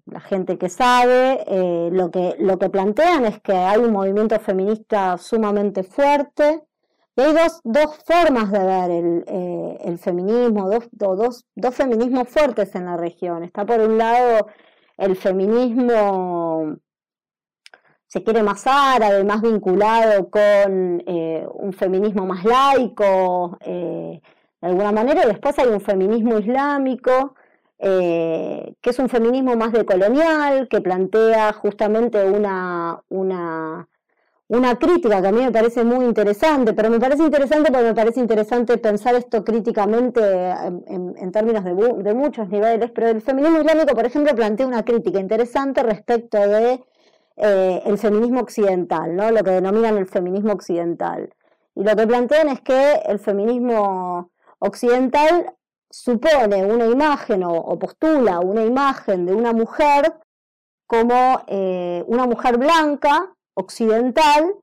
[0.06, 1.44] la gente que sabe,
[1.92, 6.67] lo, que, lo que plantean es que hay un movimiento feminista sumamente fuerte,
[7.18, 12.72] y hay dos, dos formas de ver el, eh, feminismo, dos, dos, dos, feminismos fuertes
[12.76, 13.42] en la región.
[13.42, 14.46] Está por un lado
[14.96, 16.76] el feminismo,
[18.06, 24.20] se quiere más árabe, más vinculado con eh, un feminismo más laico, eh,
[24.60, 27.34] de alguna manera, y después hay un feminismo islámico,
[27.80, 33.88] que es un feminismo más decolonial, que plantea justamente una, una
[34.48, 37.94] una crítica que a mí me parece muy interesante, pero me parece interesante porque me
[37.94, 40.20] parece interesante pensar esto críticamente
[40.86, 45.82] en, términos de, muchos niveles, pero el feminismo islámico, por ejemplo, plantea una crítica interesante
[45.82, 46.82] respecto de
[47.36, 49.30] eh, el feminismo occidental, ¿no?
[49.30, 51.34] lo que denominan el feminismo occidental.
[51.74, 54.30] Y lo que plantean es que el feminismo
[54.60, 55.54] occidental
[55.90, 60.14] supone una imagen o, postula una imagen de una mujer
[60.86, 64.54] como eh, una mujer blanca occidental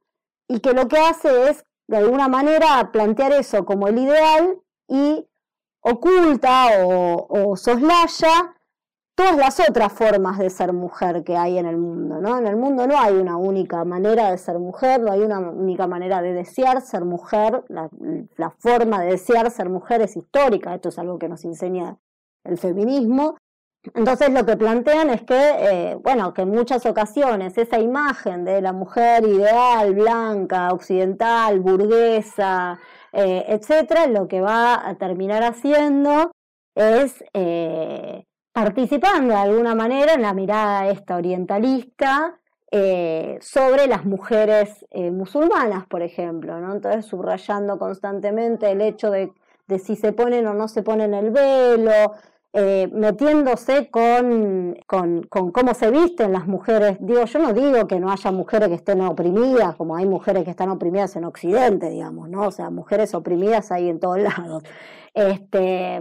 [0.47, 5.27] y que lo que hace es, de alguna manera, plantear eso como el ideal y
[5.81, 8.55] oculta o, soslaya
[9.15, 12.37] todas las otras formas de ser mujer que hay en el mundo, ¿no?
[12.37, 15.87] En el mundo no hay una única manera de ser mujer, no hay una única
[15.87, 17.89] manera de desear ser mujer, la,
[18.57, 21.97] forma de desear ser mujer es histórica, esto es algo que nos enseña
[22.43, 23.37] el feminismo.
[23.93, 28.61] Entonces lo que plantean es que, eh, bueno, que en muchas ocasiones esa imagen de
[28.61, 32.79] la mujer ideal, blanca, occidental, burguesa,
[33.11, 36.31] eh, etcétera, lo que va a terminar haciendo
[36.75, 42.39] es eh, participando de alguna manera en la mirada esta orientalista
[42.71, 46.73] eh, sobre las mujeres eh, musulmanas, por ejemplo, ¿no?
[46.73, 49.31] Entonces subrayando constantemente el hecho de,
[49.79, 52.13] si se ponen o no se ponen el velo,
[52.57, 56.95] eh, metiéndose con, con, cómo se visten las mujeres.
[57.01, 60.51] Digo, yo no digo que no haya mujeres que estén oprimidas, como hay mujeres que
[60.51, 62.47] están oprimidas en Occidente, digamos, ¿no?
[62.47, 64.63] O sea, mujeres oprimidas hay en todos lados.
[65.13, 65.99] Este,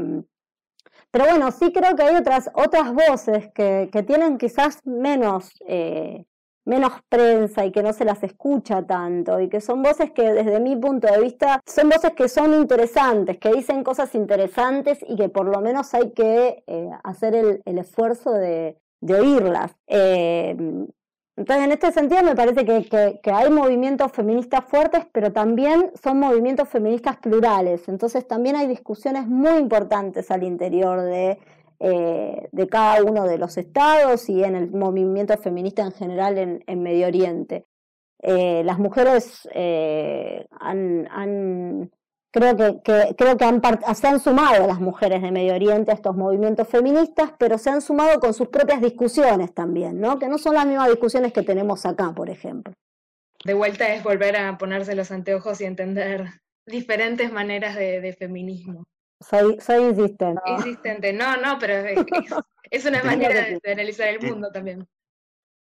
[1.10, 6.24] pero bueno, sí creo que hay otras, otras voces que, que tienen quizás menos, eh,
[6.64, 10.60] menos prensa y que no se las escucha tanto y que son voces que desde
[10.60, 15.28] mi punto de vista son voces que son interesantes, que dicen cosas interesantes y que
[15.28, 19.76] por lo menos hay que eh, hacer el, el, esfuerzo de, de oírlas.
[19.86, 20.56] Eh,
[21.36, 26.68] entonces, en este sentido, me parece que, hay movimientos feministas fuertes, pero también son movimientos
[26.68, 27.88] feministas plurales.
[27.88, 31.38] Entonces, también hay discusiones muy importantes al interior de,
[31.84, 36.82] eh, de cada uno de los estados y en el movimiento feminista en general en,
[36.82, 37.66] Medio Oriente.
[38.22, 41.90] Eh, las mujeres eh, han
[42.34, 43.62] Creo que, creo que han,
[43.94, 47.80] se han sumado las mujeres de Medio Oriente a estos movimientos feministas, pero se han
[47.80, 50.18] sumado con sus propias discusiones también, ¿no?
[50.18, 52.74] Que no son las mismas discusiones que tenemos acá, por ejemplo.
[53.44, 56.24] De vuelta es volver a ponerse los anteojos y entender
[56.66, 58.82] diferentes maneras de, feminismo.
[59.28, 60.40] Soy, soy insistente.
[60.46, 60.56] ¿no?
[60.56, 61.74] Insistente, no, no, pero
[62.70, 64.86] es, una manera de, analizar el mundo también.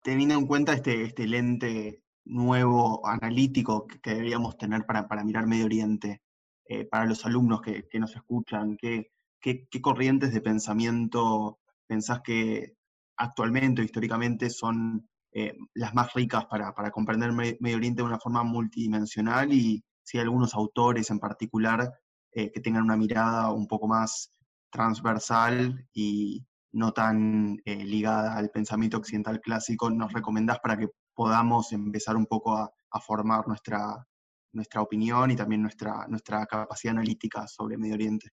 [0.03, 5.65] Teniendo en cuenta este, este lente nuevo, analítico que, deberíamos tener para, para mirar Medio
[5.65, 6.21] Oriente,
[6.65, 8.77] eh, para los alumnos que, nos escuchan?
[8.77, 12.75] ¿Qué, ¿Qué, corrientes de pensamiento pensás que
[13.15, 18.43] actualmente o históricamente son eh, las más ricas para, comprender Medio Oriente de una forma
[18.43, 21.93] multidimensional y si hay algunos autores en particular
[22.37, 24.31] eh, que tengan una mirada un poco más
[24.69, 32.15] transversal y no tan ligada al pensamiento occidental clásico, nos recomendás para que podamos empezar
[32.15, 34.05] un poco a, a formar nuestra,
[34.53, 38.29] nuestra opinión y también nuestra, nuestra capacidad analítica sobre Medio Oriente.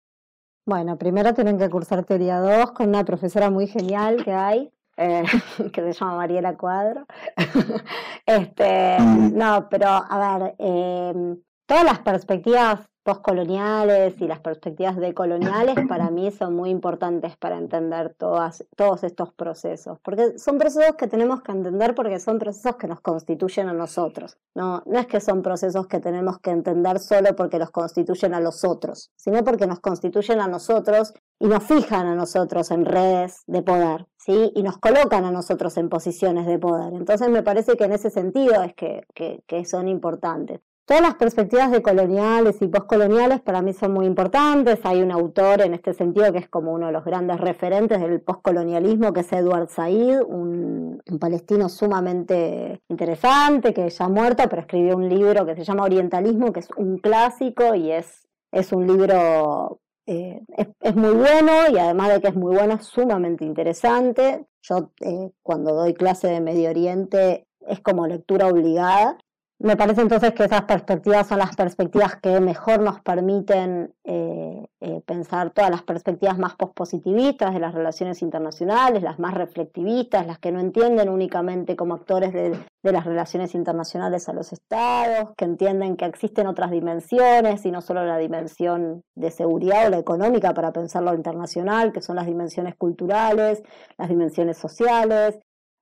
[0.67, 5.23] Bueno, primero tienen que cursar Teoría 2 con una profesora muy genial que hay, eh,
[5.73, 7.07] que se llama Mariela Cuadro.
[8.27, 9.37] este, mm.
[9.37, 11.37] no, pero a ver, eh,
[11.67, 18.15] todas las perspectivas postcoloniales y las perspectivas decoloniales para mí son muy importantes para entender
[18.19, 23.01] todos estos procesos, porque son procesos que tenemos que entender porque son procesos que nos
[23.01, 24.37] constituyen a nosotros.
[24.55, 28.41] No, no es que son procesos que tenemos que entender solo porque los constituyen a
[28.41, 33.43] los otros, sino porque nos constituyen a nosotros y nos fijan a nosotros en redes
[33.47, 34.53] de poder, ¿sí?
[34.55, 36.93] Y nos colocan a nosotros en posiciones de poder.
[36.93, 40.61] Entonces me parece que en ese sentido es que, que son importantes.
[40.89, 44.81] Todas las perspectivas de coloniales y postcoloniales para mí son muy importantes.
[44.85, 48.23] Hay un autor en este sentido que es como uno de los grandes referentes del
[48.23, 54.97] postcolonialismo, que es Edward Said, un, palestino sumamente interesante, que ya ha muerto, pero escribió
[54.97, 59.81] un libro que se llama Orientalismo, que es un clásico y es, es un libro
[60.07, 60.41] eh,
[60.81, 64.47] es, muy bueno y además de que es muy bueno, es sumamente interesante.
[64.63, 69.19] Yo eh, cuando doy clase de Medio Oriente es como lectura obligada
[69.61, 75.01] me parece entonces que esas perspectivas son las perspectivas que mejor nos permiten eh, eh,
[75.05, 80.53] pensar todas las perspectivas más pospositivistas de las relaciones internacionales, las más reflectivistas, las que
[80.53, 85.97] no entienden únicamente como actores de, de, las relaciones internacionales a los estados, que entienden
[85.97, 90.73] que existen otras dimensiones y no solo la dimensión de seguridad o la económica para
[90.73, 93.65] pensar lo internacional, que son las dimensiones culturales,
[93.99, 95.41] las dimensiones sociales,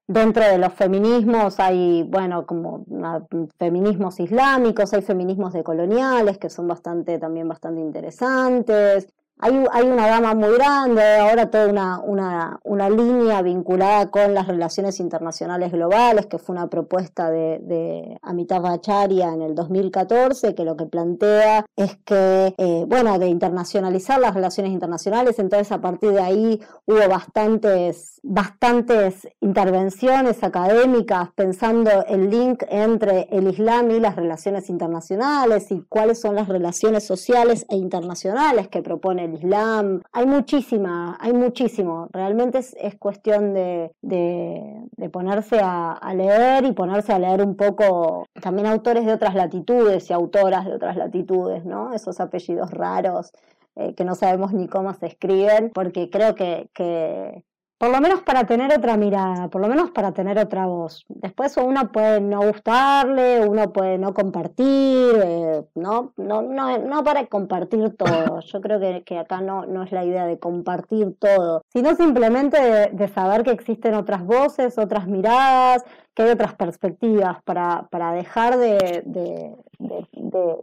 [0.09, 2.84] Dentro de los feminismos hay, bueno, como
[3.59, 9.12] feminismos islámicos, hay feminismos decoloniales que son bastante, también bastante interesantes.
[9.39, 14.99] Hay, una gama muy grande, ahora toda una, una, una, línea vinculada con las relaciones
[14.99, 20.78] internacionales globales, que fue una propuesta de, de Amitabh Acharya en el 2014, que lo
[20.78, 26.22] que plantea es que, eh, bueno, de internacionalizar las relaciones internacionales, entonces a partir de
[26.22, 34.70] ahí hubo bastantes, bastantes intervenciones académicas pensando el link entre el Islam y las relaciones
[34.70, 40.03] internacionales y cuáles son las relaciones sociales e internacionales que propone el Islam.
[40.12, 42.09] Hay muchísima, hay muchísimo.
[42.12, 43.93] Realmente es, cuestión de,
[45.12, 50.12] ponerse a, leer y ponerse a leer un poco también autores de otras latitudes y
[50.12, 51.93] autoras de otras latitudes, ¿no?
[51.93, 53.33] Esos apellidos raros
[53.77, 57.45] eh, que no sabemos ni cómo se escriben, porque creo que, que
[57.79, 61.05] por lo menos para tener otra mirada, por lo menos para tener otra voz.
[61.09, 67.27] Después uno puede no gustarle, uno puede no compartir, eh, no, no, no, no para
[67.27, 68.41] compartir todo.
[68.53, 72.91] Yo creo que, que, acá no, no es la idea de compartir todo, sino simplemente
[72.93, 75.85] de saber que existen otras voces, otras miradas,
[76.16, 79.54] que hay otras perspectivas para, para dejar de, de,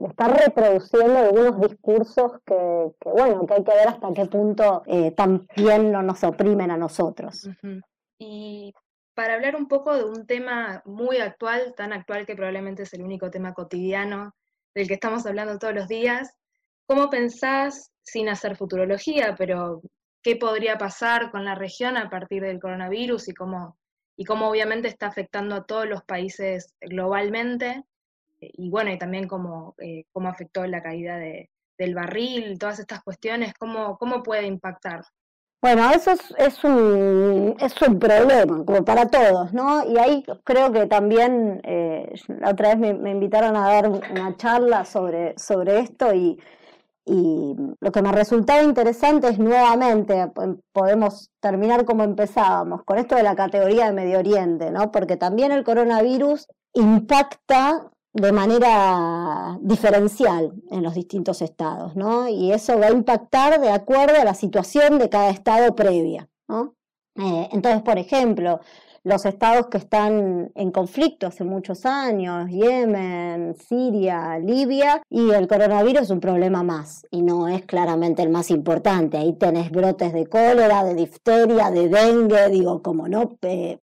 [0.09, 5.91] estar reproduciendo algunos discursos que, bueno, que hay que ver hasta qué punto eh, también
[5.91, 7.47] no nos oprimen a nosotros.
[8.17, 8.73] Y
[9.13, 13.03] para hablar un poco de un tema muy actual, tan actual que probablemente es el
[13.03, 14.33] único tema cotidiano
[14.73, 16.33] del que estamos hablando todos los días,
[16.87, 19.81] ¿cómo pensás, sin hacer futurología, pero
[20.23, 23.77] qué podría pasar con la región a partir del coronavirus y cómo
[24.16, 27.84] y cómo obviamente está afectando a todos los países globalmente,
[28.41, 32.80] eh, y bueno, y también cómo, eh, cómo afectó la caída de, del barril, todas
[32.80, 35.03] estas cuestiones, cómo, cómo puede impactar.
[35.61, 39.86] Bueno, eso es, es, un, es un problema, como para todos, ¿no?
[39.89, 44.36] Y ahí creo que también, eh, la otra vez me, me, invitaron a dar una
[44.36, 46.38] charla sobre, sobre esto y,
[47.05, 50.31] y lo que me resultaba interesante es nuevamente,
[50.71, 54.91] podemos terminar como empezábamos, con esto de la categoría de Medio Oriente, ¿no?
[54.91, 62.29] Porque también el coronavirus impacta de manera diferencial en los distintos estados, ¿no?
[62.29, 66.29] Y eso va a impactar de acuerdo a la situación de cada estado previa.
[67.15, 68.59] Eh, entonces, por ejemplo,
[69.03, 76.03] los estados que están en conflicto hace muchos años, Yemen, Siria, Libia, y el coronavirus
[76.03, 79.17] es un problema más, y no es claramente el más importante.
[79.17, 83.37] Ahí tenés brotes de cólera, de difteria, de dengue, digo, como no,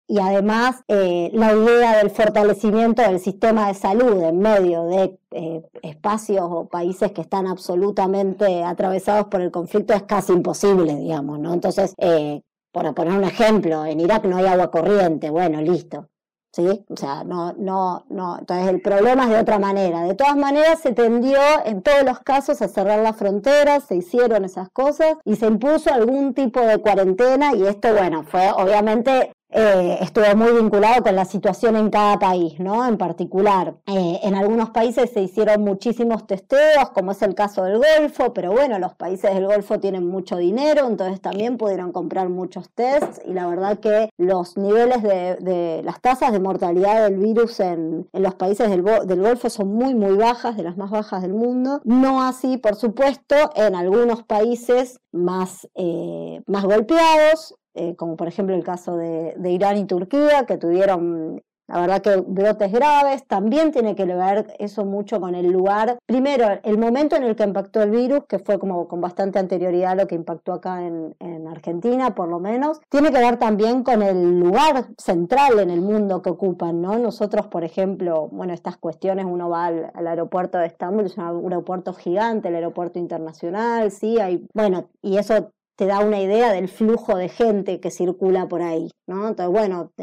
[0.09, 5.61] y además eh, la idea del fortalecimiento del sistema de salud en medio de eh,
[5.81, 11.53] espacios o países que están absolutamente atravesados por el conflicto es casi imposible, digamos, ¿no?
[11.53, 12.41] Entonces, eh,
[12.71, 16.09] por poner un ejemplo, en Irak no hay agua corriente, bueno, listo.
[16.53, 16.85] ¿Sí?
[16.89, 18.39] O sea, no, no, no.
[18.39, 20.01] Entonces el problema es de otra manera.
[20.03, 24.43] De todas maneras, se tendió en todos los casos a cerrar las fronteras, se hicieron
[24.43, 29.99] esas cosas y se impuso algún tipo de cuarentena y esto, bueno, fue obviamente eh,
[30.01, 32.85] estuvo muy vinculado con la situación en cada país, ¿no?
[32.85, 37.77] En particular, eh, en algunos países se hicieron muchísimos testeos, como es el caso del
[37.77, 42.69] Golfo, pero bueno, los países del Golfo tienen mucho dinero, entonces también pudieron comprar muchos
[42.71, 48.09] tests y la verdad que los niveles de, las tasas de mortalidad del virus en,
[48.11, 51.79] los países del, Golfo son muy, muy bajas, de las más bajas del mundo.
[51.85, 58.55] No así, por supuesto, en algunos países más, eh, más golpeados, eh, como por ejemplo
[58.55, 63.93] el caso de, Irán y Turquía, que tuvieron la verdad que brotes graves, también tiene
[63.93, 65.99] que ver eso mucho con el lugar.
[66.05, 69.91] Primero, el momento en el que impactó el virus, que fue como con bastante anterioridad
[69.91, 71.15] a lo que impactó acá en,
[71.47, 76.21] Argentina, por lo menos, tiene que ver también con el lugar central en el mundo
[76.21, 76.97] que ocupan, ¿no?
[76.99, 81.93] Nosotros, por ejemplo, bueno, estas cuestiones, uno va al aeropuerto de Estambul, es un aeropuerto
[81.93, 87.15] gigante, el aeropuerto internacional, sí, hay, bueno, y eso te da una idea del flujo
[87.15, 89.29] de gente que circula por ahí, ¿no?
[89.29, 89.93] Entonces, bueno,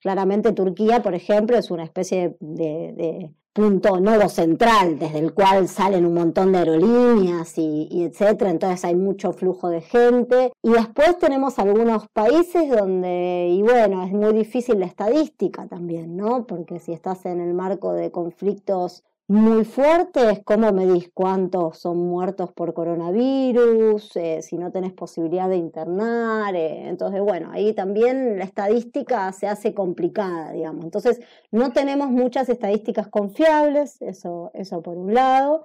[0.00, 6.06] claramente Turquía, por ejemplo, es una especie de, punto nodo central desde el cual salen
[6.06, 10.52] un montón de aerolíneas y, y, etcétera, entonces hay mucho flujo de gente.
[10.62, 16.46] Y después tenemos algunos países donde, y bueno, es muy difícil la estadística también, ¿no?
[16.46, 22.52] Porque si estás en el marco de conflictos muy fuertes, ¿cómo medís cuántos son muertos
[22.52, 24.16] por coronavirus?
[24.16, 26.56] Eh, si no tenés posibilidad de internar.
[26.56, 30.84] Eh, entonces, bueno, ahí también la estadística se hace complicada, digamos.
[30.84, 31.20] Entonces,
[31.52, 35.62] no tenemos muchas estadísticas confiables, eso, eso por un lado.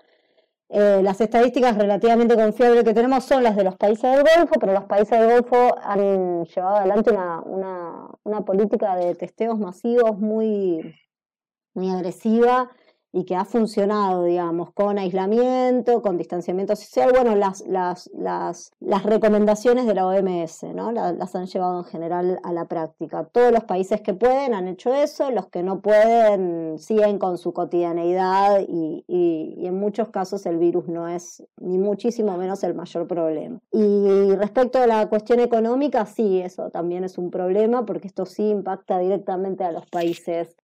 [0.69, 4.73] Eh, las estadísticas relativamente confiables que tenemos son las de los países del Golfo, pero
[4.73, 10.93] los países del Golfo han llevado adelante una, una, una política de testeos masivos muy,
[11.73, 12.69] muy agresiva
[13.15, 19.03] y que ha funcionado, digamos, con aislamiento, con distanciamiento social, bueno, las, las, las, las
[19.03, 20.91] recomendaciones de la OMS, ¿no?
[20.91, 23.23] las han llevado en general a la práctica.
[23.31, 27.53] Todos los países que pueden han hecho eso, los que no pueden siguen con su
[27.53, 33.07] cotidianeidad y, y, en muchos casos el virus no es ni muchísimo menos el mayor
[33.07, 33.61] problema.
[33.71, 38.49] Y respecto a la cuestión económica, sí, eso también es un problema porque esto sí
[38.49, 40.57] impacta directamente a los países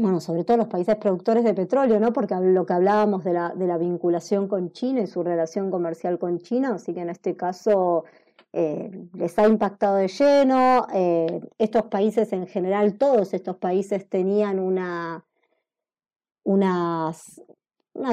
[0.00, 2.12] bueno, sobre todo los países productores de petróleo, ¿no?
[2.12, 6.18] Porque lo que hablábamos de la, de la vinculación con China y su relación comercial
[6.18, 8.04] con China, así que en este caso
[8.52, 10.86] eh, les ha impactado de lleno.
[10.92, 15.24] Eh, estos países en general, todos estos países tenían una,
[16.44, 17.12] una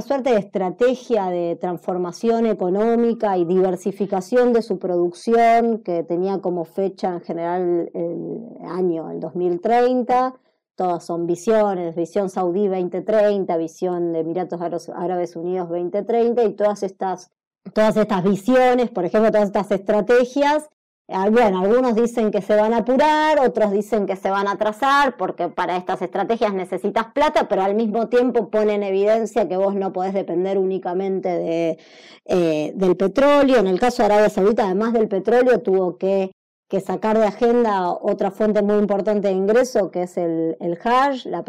[0.02, 7.14] suerte de estrategia de transformación económica y diversificación de su producción que tenía como fecha
[7.14, 10.36] en general el año, el 2030
[10.76, 17.32] todas son visiones, visión saudí 2030, visión de Emiratos Árabes Unidos 2030 y todas estas,
[17.74, 20.70] todas estas visiones, por ejemplo, todas estas estrategias.
[21.08, 24.54] Ah, bueno, algunos dicen que se van a apurar, otros dicen que se van a
[24.54, 29.56] atrasar, porque para estas estrategias necesitas plata, pero al mismo tiempo ponen en evidencia que
[29.56, 31.78] vos no podés depender únicamente de,
[32.26, 33.58] eh, del petróleo.
[33.60, 36.32] En el caso de Arabia Saudita, además del petróleo, tuvo que
[36.68, 40.80] que sacar de agenda otra fuente muy importante de ingreso, que es el, el
[41.26, 41.44] la,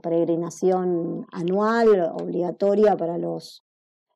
[0.00, 3.64] peregrinación anual obligatoria para los,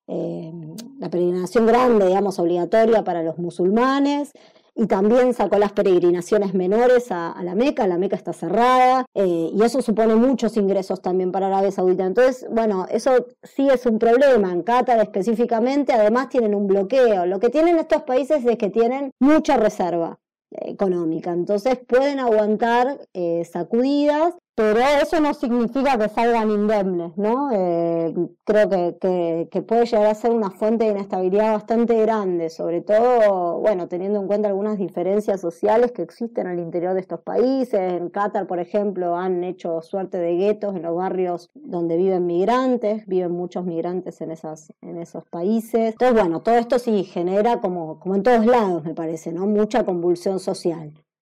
[0.07, 0.53] eh,
[0.99, 4.31] la peregrinación grande, digamos, obligatoria para los musulmanes.
[4.77, 9.63] Y también sacó las peregrinaciones menores a, la Meca, la Meca está cerrada, eh, y
[9.63, 12.05] eso supone muchos ingresos también para Arabia Saudita.
[12.05, 14.53] Entonces, bueno, eso sí es un problema.
[14.53, 17.25] En Qatar específicamente, además tienen un bloqueo.
[17.25, 20.19] Lo que tienen estos países es que tienen mucha reserva
[20.61, 21.33] económica.
[21.33, 27.51] Entonces pueden aguantar eh, sacudidas pero eso no significa que salgan indemnes, ¿no?
[27.53, 32.81] Eh, creo que, que, puede llegar a ser una fuente de inestabilidad bastante grande, sobre
[32.81, 37.75] todo, bueno, teniendo en cuenta algunas diferencias sociales que existen al interior de estos países.
[37.75, 43.07] En Qatar, por ejemplo, han hecho suerte de guetos en los barrios donde viven migrantes,
[43.07, 45.93] viven muchos migrantes en, esas, en esos países.
[45.93, 49.47] Entonces, bueno, todo esto sí genera, como, como en todos lados, me parece, ¿no?
[49.47, 50.93] Mucha convulsión social.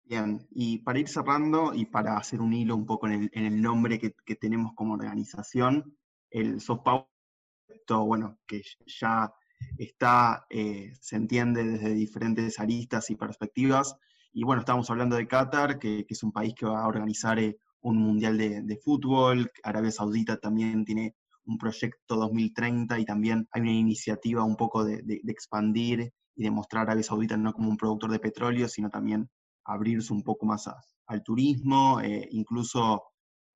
[0.10, 3.99] Bien, y para ir cerrando y para hacer un hilo un poco en el, nombre
[3.99, 5.95] que, tenemos como organización,
[6.32, 7.05] el soft power,
[8.07, 9.32] bueno, que ya
[9.78, 13.97] está, eh, se entiende desde diferentes aristas y perspectivas,
[14.34, 17.60] y bueno, estamos hablando de Qatar, que, es un país que va a organizar eh,
[17.82, 21.14] un mundial de, fútbol, Arabia Saudita también tiene
[21.45, 26.49] un proyecto 2030 y también hay una iniciativa un poco de, de expandir y de
[26.49, 29.30] mostrar a Arabia Saudita no como un productor de petróleo, sino también
[29.66, 30.70] abrirse un poco más
[31.07, 33.03] al turismo, eh, incluso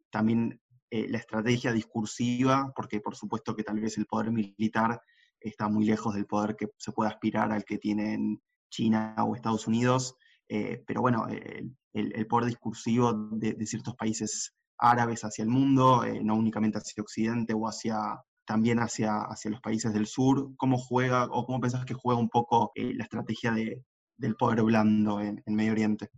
[0.09, 5.01] también eh, la estrategia discursiva, porque por supuesto que tal vez el poder militar
[5.39, 9.67] está muy lejos del poder que se puede aspirar al que tienen China o Estados
[9.67, 10.15] Unidos,
[10.47, 16.77] eh, pero bueno, el, poder discursivo de, ciertos países árabes hacia el mundo, no únicamente
[16.77, 21.61] hacia Occidente o hacia también hacia, hacia los países del sur, ¿cómo juega o cómo
[21.61, 23.83] pensás que juega un poco la estrategia de,
[24.17, 26.09] del poder blando en, Medio Oriente.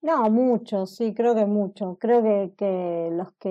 [0.00, 1.96] No, mucho, sí, creo que mucho.
[2.00, 2.22] Creo
[2.56, 3.48] que, los que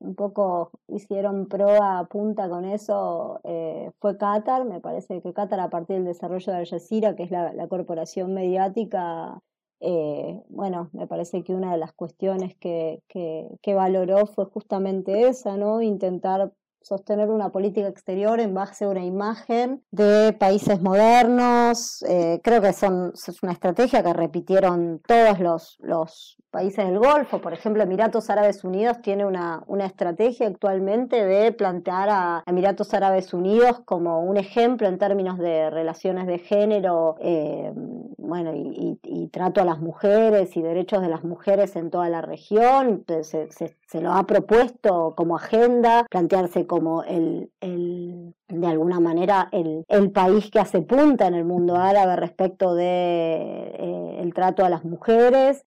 [0.00, 4.64] un poco hicieron proa punta con eso eh, fue Qatar.
[4.64, 8.34] Me parece que Qatar, a partir del desarrollo de Al Jazeera, que es la, corporación
[8.34, 9.40] mediática,
[9.78, 15.28] eh, bueno, me parece que una de las cuestiones que, que, que valoró fue justamente
[15.28, 15.80] esa, ¿no?
[15.80, 16.52] Intentar
[16.84, 22.04] sostener una política exterior en base a una imagen de países modernos.
[22.06, 27.40] Eh, creo que son, es una estrategia que repitieron todos los, países del Golfo.
[27.40, 33.34] Por ejemplo, Emiratos Árabes Unidos tiene una, una estrategia actualmente de plantear a Emiratos Árabes
[33.34, 37.72] Unidos como un ejemplo en términos de relaciones de género, eh,
[38.18, 38.98] bueno, y,
[39.32, 43.04] trato a las mujeres y derechos de las mujeres en toda la región.
[43.22, 43.48] Se,
[43.94, 50.10] se lo ha propuesto como agenda, plantearse como el, el de alguna manera el, el,
[50.10, 54.84] país que hace punta en el mundo árabe respecto de eh, el trato a las
[54.84, 55.64] mujeres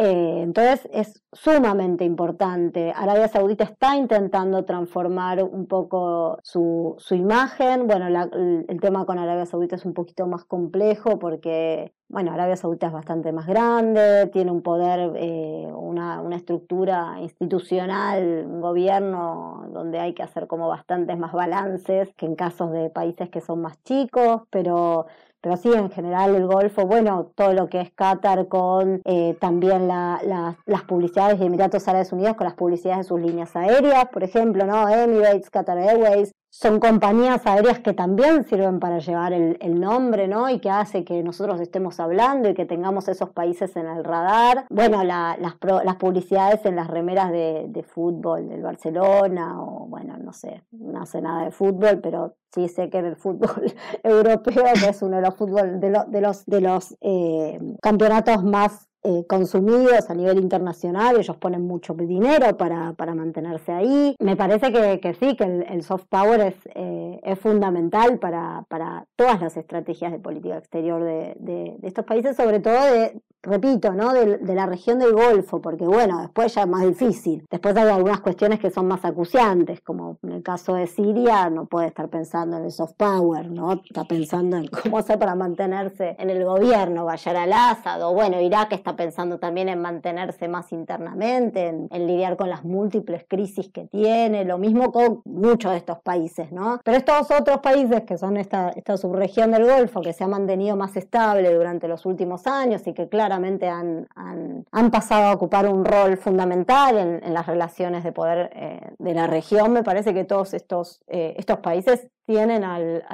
[0.00, 2.92] eh, entonces es sumamente importante.
[2.94, 7.88] Arabia Saudita está intentando transformar un poco su, su imagen.
[7.88, 12.86] Bueno, el, tema con Arabia Saudita es un poquito más complejo porque, bueno, Arabia Saudita
[12.86, 19.98] es bastante más grande, tiene un poder, eh, una, una estructura institucional, un gobierno donde
[19.98, 23.82] hay que hacer como bastantes más balances que en casos de países que son más
[23.82, 25.06] chicos, pero
[25.40, 29.86] pero sí, en general el Golfo, bueno, todo lo que es Qatar con eh, también
[29.88, 34.66] las publicidades de Emiratos Árabes Unidos con las publicidades de sus líneas aéreas, por ejemplo,
[34.66, 34.88] ¿no?
[34.88, 40.48] Emirates, Qatar Airways, son compañías aéreas que también sirven para llevar el, nombre, ¿no?
[40.48, 44.66] Y que hace que nosotros estemos hablando y que tengamos esos países en el radar.
[44.70, 50.62] Bueno, las, las publicidades en las remeras de, fútbol del Barcelona, o bueno, no sé,
[50.72, 53.72] no sé nada de fútbol, pero sí sé que en el fútbol
[54.02, 58.87] europeo, que es uno de los fútbol, de, de los, de los eh, campeonatos más
[59.04, 64.16] eh, consumidos a nivel internacional, ellos ponen mucho dinero para, para mantenerse ahí.
[64.18, 69.06] Me parece que, que sí, que el, soft power es, eh, es fundamental para, para,
[69.16, 74.12] todas las estrategias de política exterior de, de, estos países, sobre todo de, repito, ¿no?
[74.12, 77.44] De, la región del Golfo, porque bueno, después ya es más difícil.
[77.50, 81.66] Después hay algunas cuestiones que son más acuciantes, como en el caso de Siria, no
[81.66, 83.72] puede estar pensando en el soft power, ¿no?
[83.72, 88.72] Está pensando en cómo hacer para mantenerse en el gobierno, Bayar al-Assad, o bueno, Irak
[88.72, 94.44] está pensando también en mantenerse más internamente, en, lidiar con las múltiples crisis que tiene,
[94.44, 96.80] lo mismo con muchos de estos países, ¿no?
[96.84, 100.76] Pero estos otros países que son esta, esta subregión del Golfo, que se ha mantenido
[100.76, 105.84] más estable durante los últimos años y que claramente han, han, pasado a ocupar un
[105.84, 110.54] rol fundamental en, las relaciones de poder eh, de la región, me parece que todos
[110.54, 113.04] estos, eh, estos países tienen al,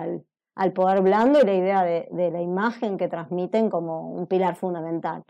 [0.54, 4.54] al, poder blando y la idea de, de la imagen que transmiten como un pilar
[4.54, 5.24] fundamental.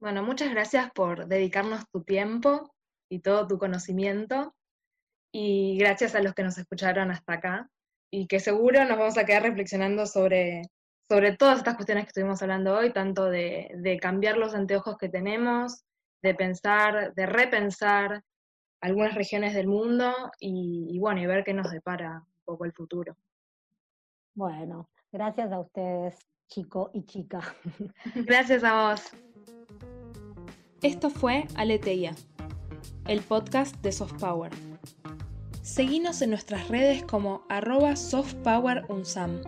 [0.00, 2.74] Bueno, muchas gracias por dedicarnos tu tiempo
[3.08, 4.54] y todo tu conocimiento.
[5.32, 7.70] Y gracias a los que nos escucharon hasta acá.
[8.10, 10.62] Y que seguro nos vamos a quedar reflexionando sobre,
[11.08, 15.84] sobre todas estas cuestiones que estuvimos hablando hoy, tanto de, cambiar los anteojos que tenemos,
[16.22, 18.22] de pensar, de repensar
[18.80, 22.72] algunas regiones del mundo y, y bueno, y ver qué nos depara un poco el
[22.72, 23.16] futuro.
[24.34, 26.18] Bueno, gracias a ustedes,
[26.48, 27.40] chico y chica.
[28.14, 29.25] Gracias a vos.
[30.82, 32.14] Esto fue Aleteia,
[33.06, 34.52] el podcast de Soft Power.
[35.62, 39.40] Seguinos en nuestras redes como arroba softpowerunsam.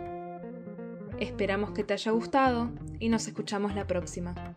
[1.20, 4.56] Esperamos que te haya gustado y nos escuchamos la próxima.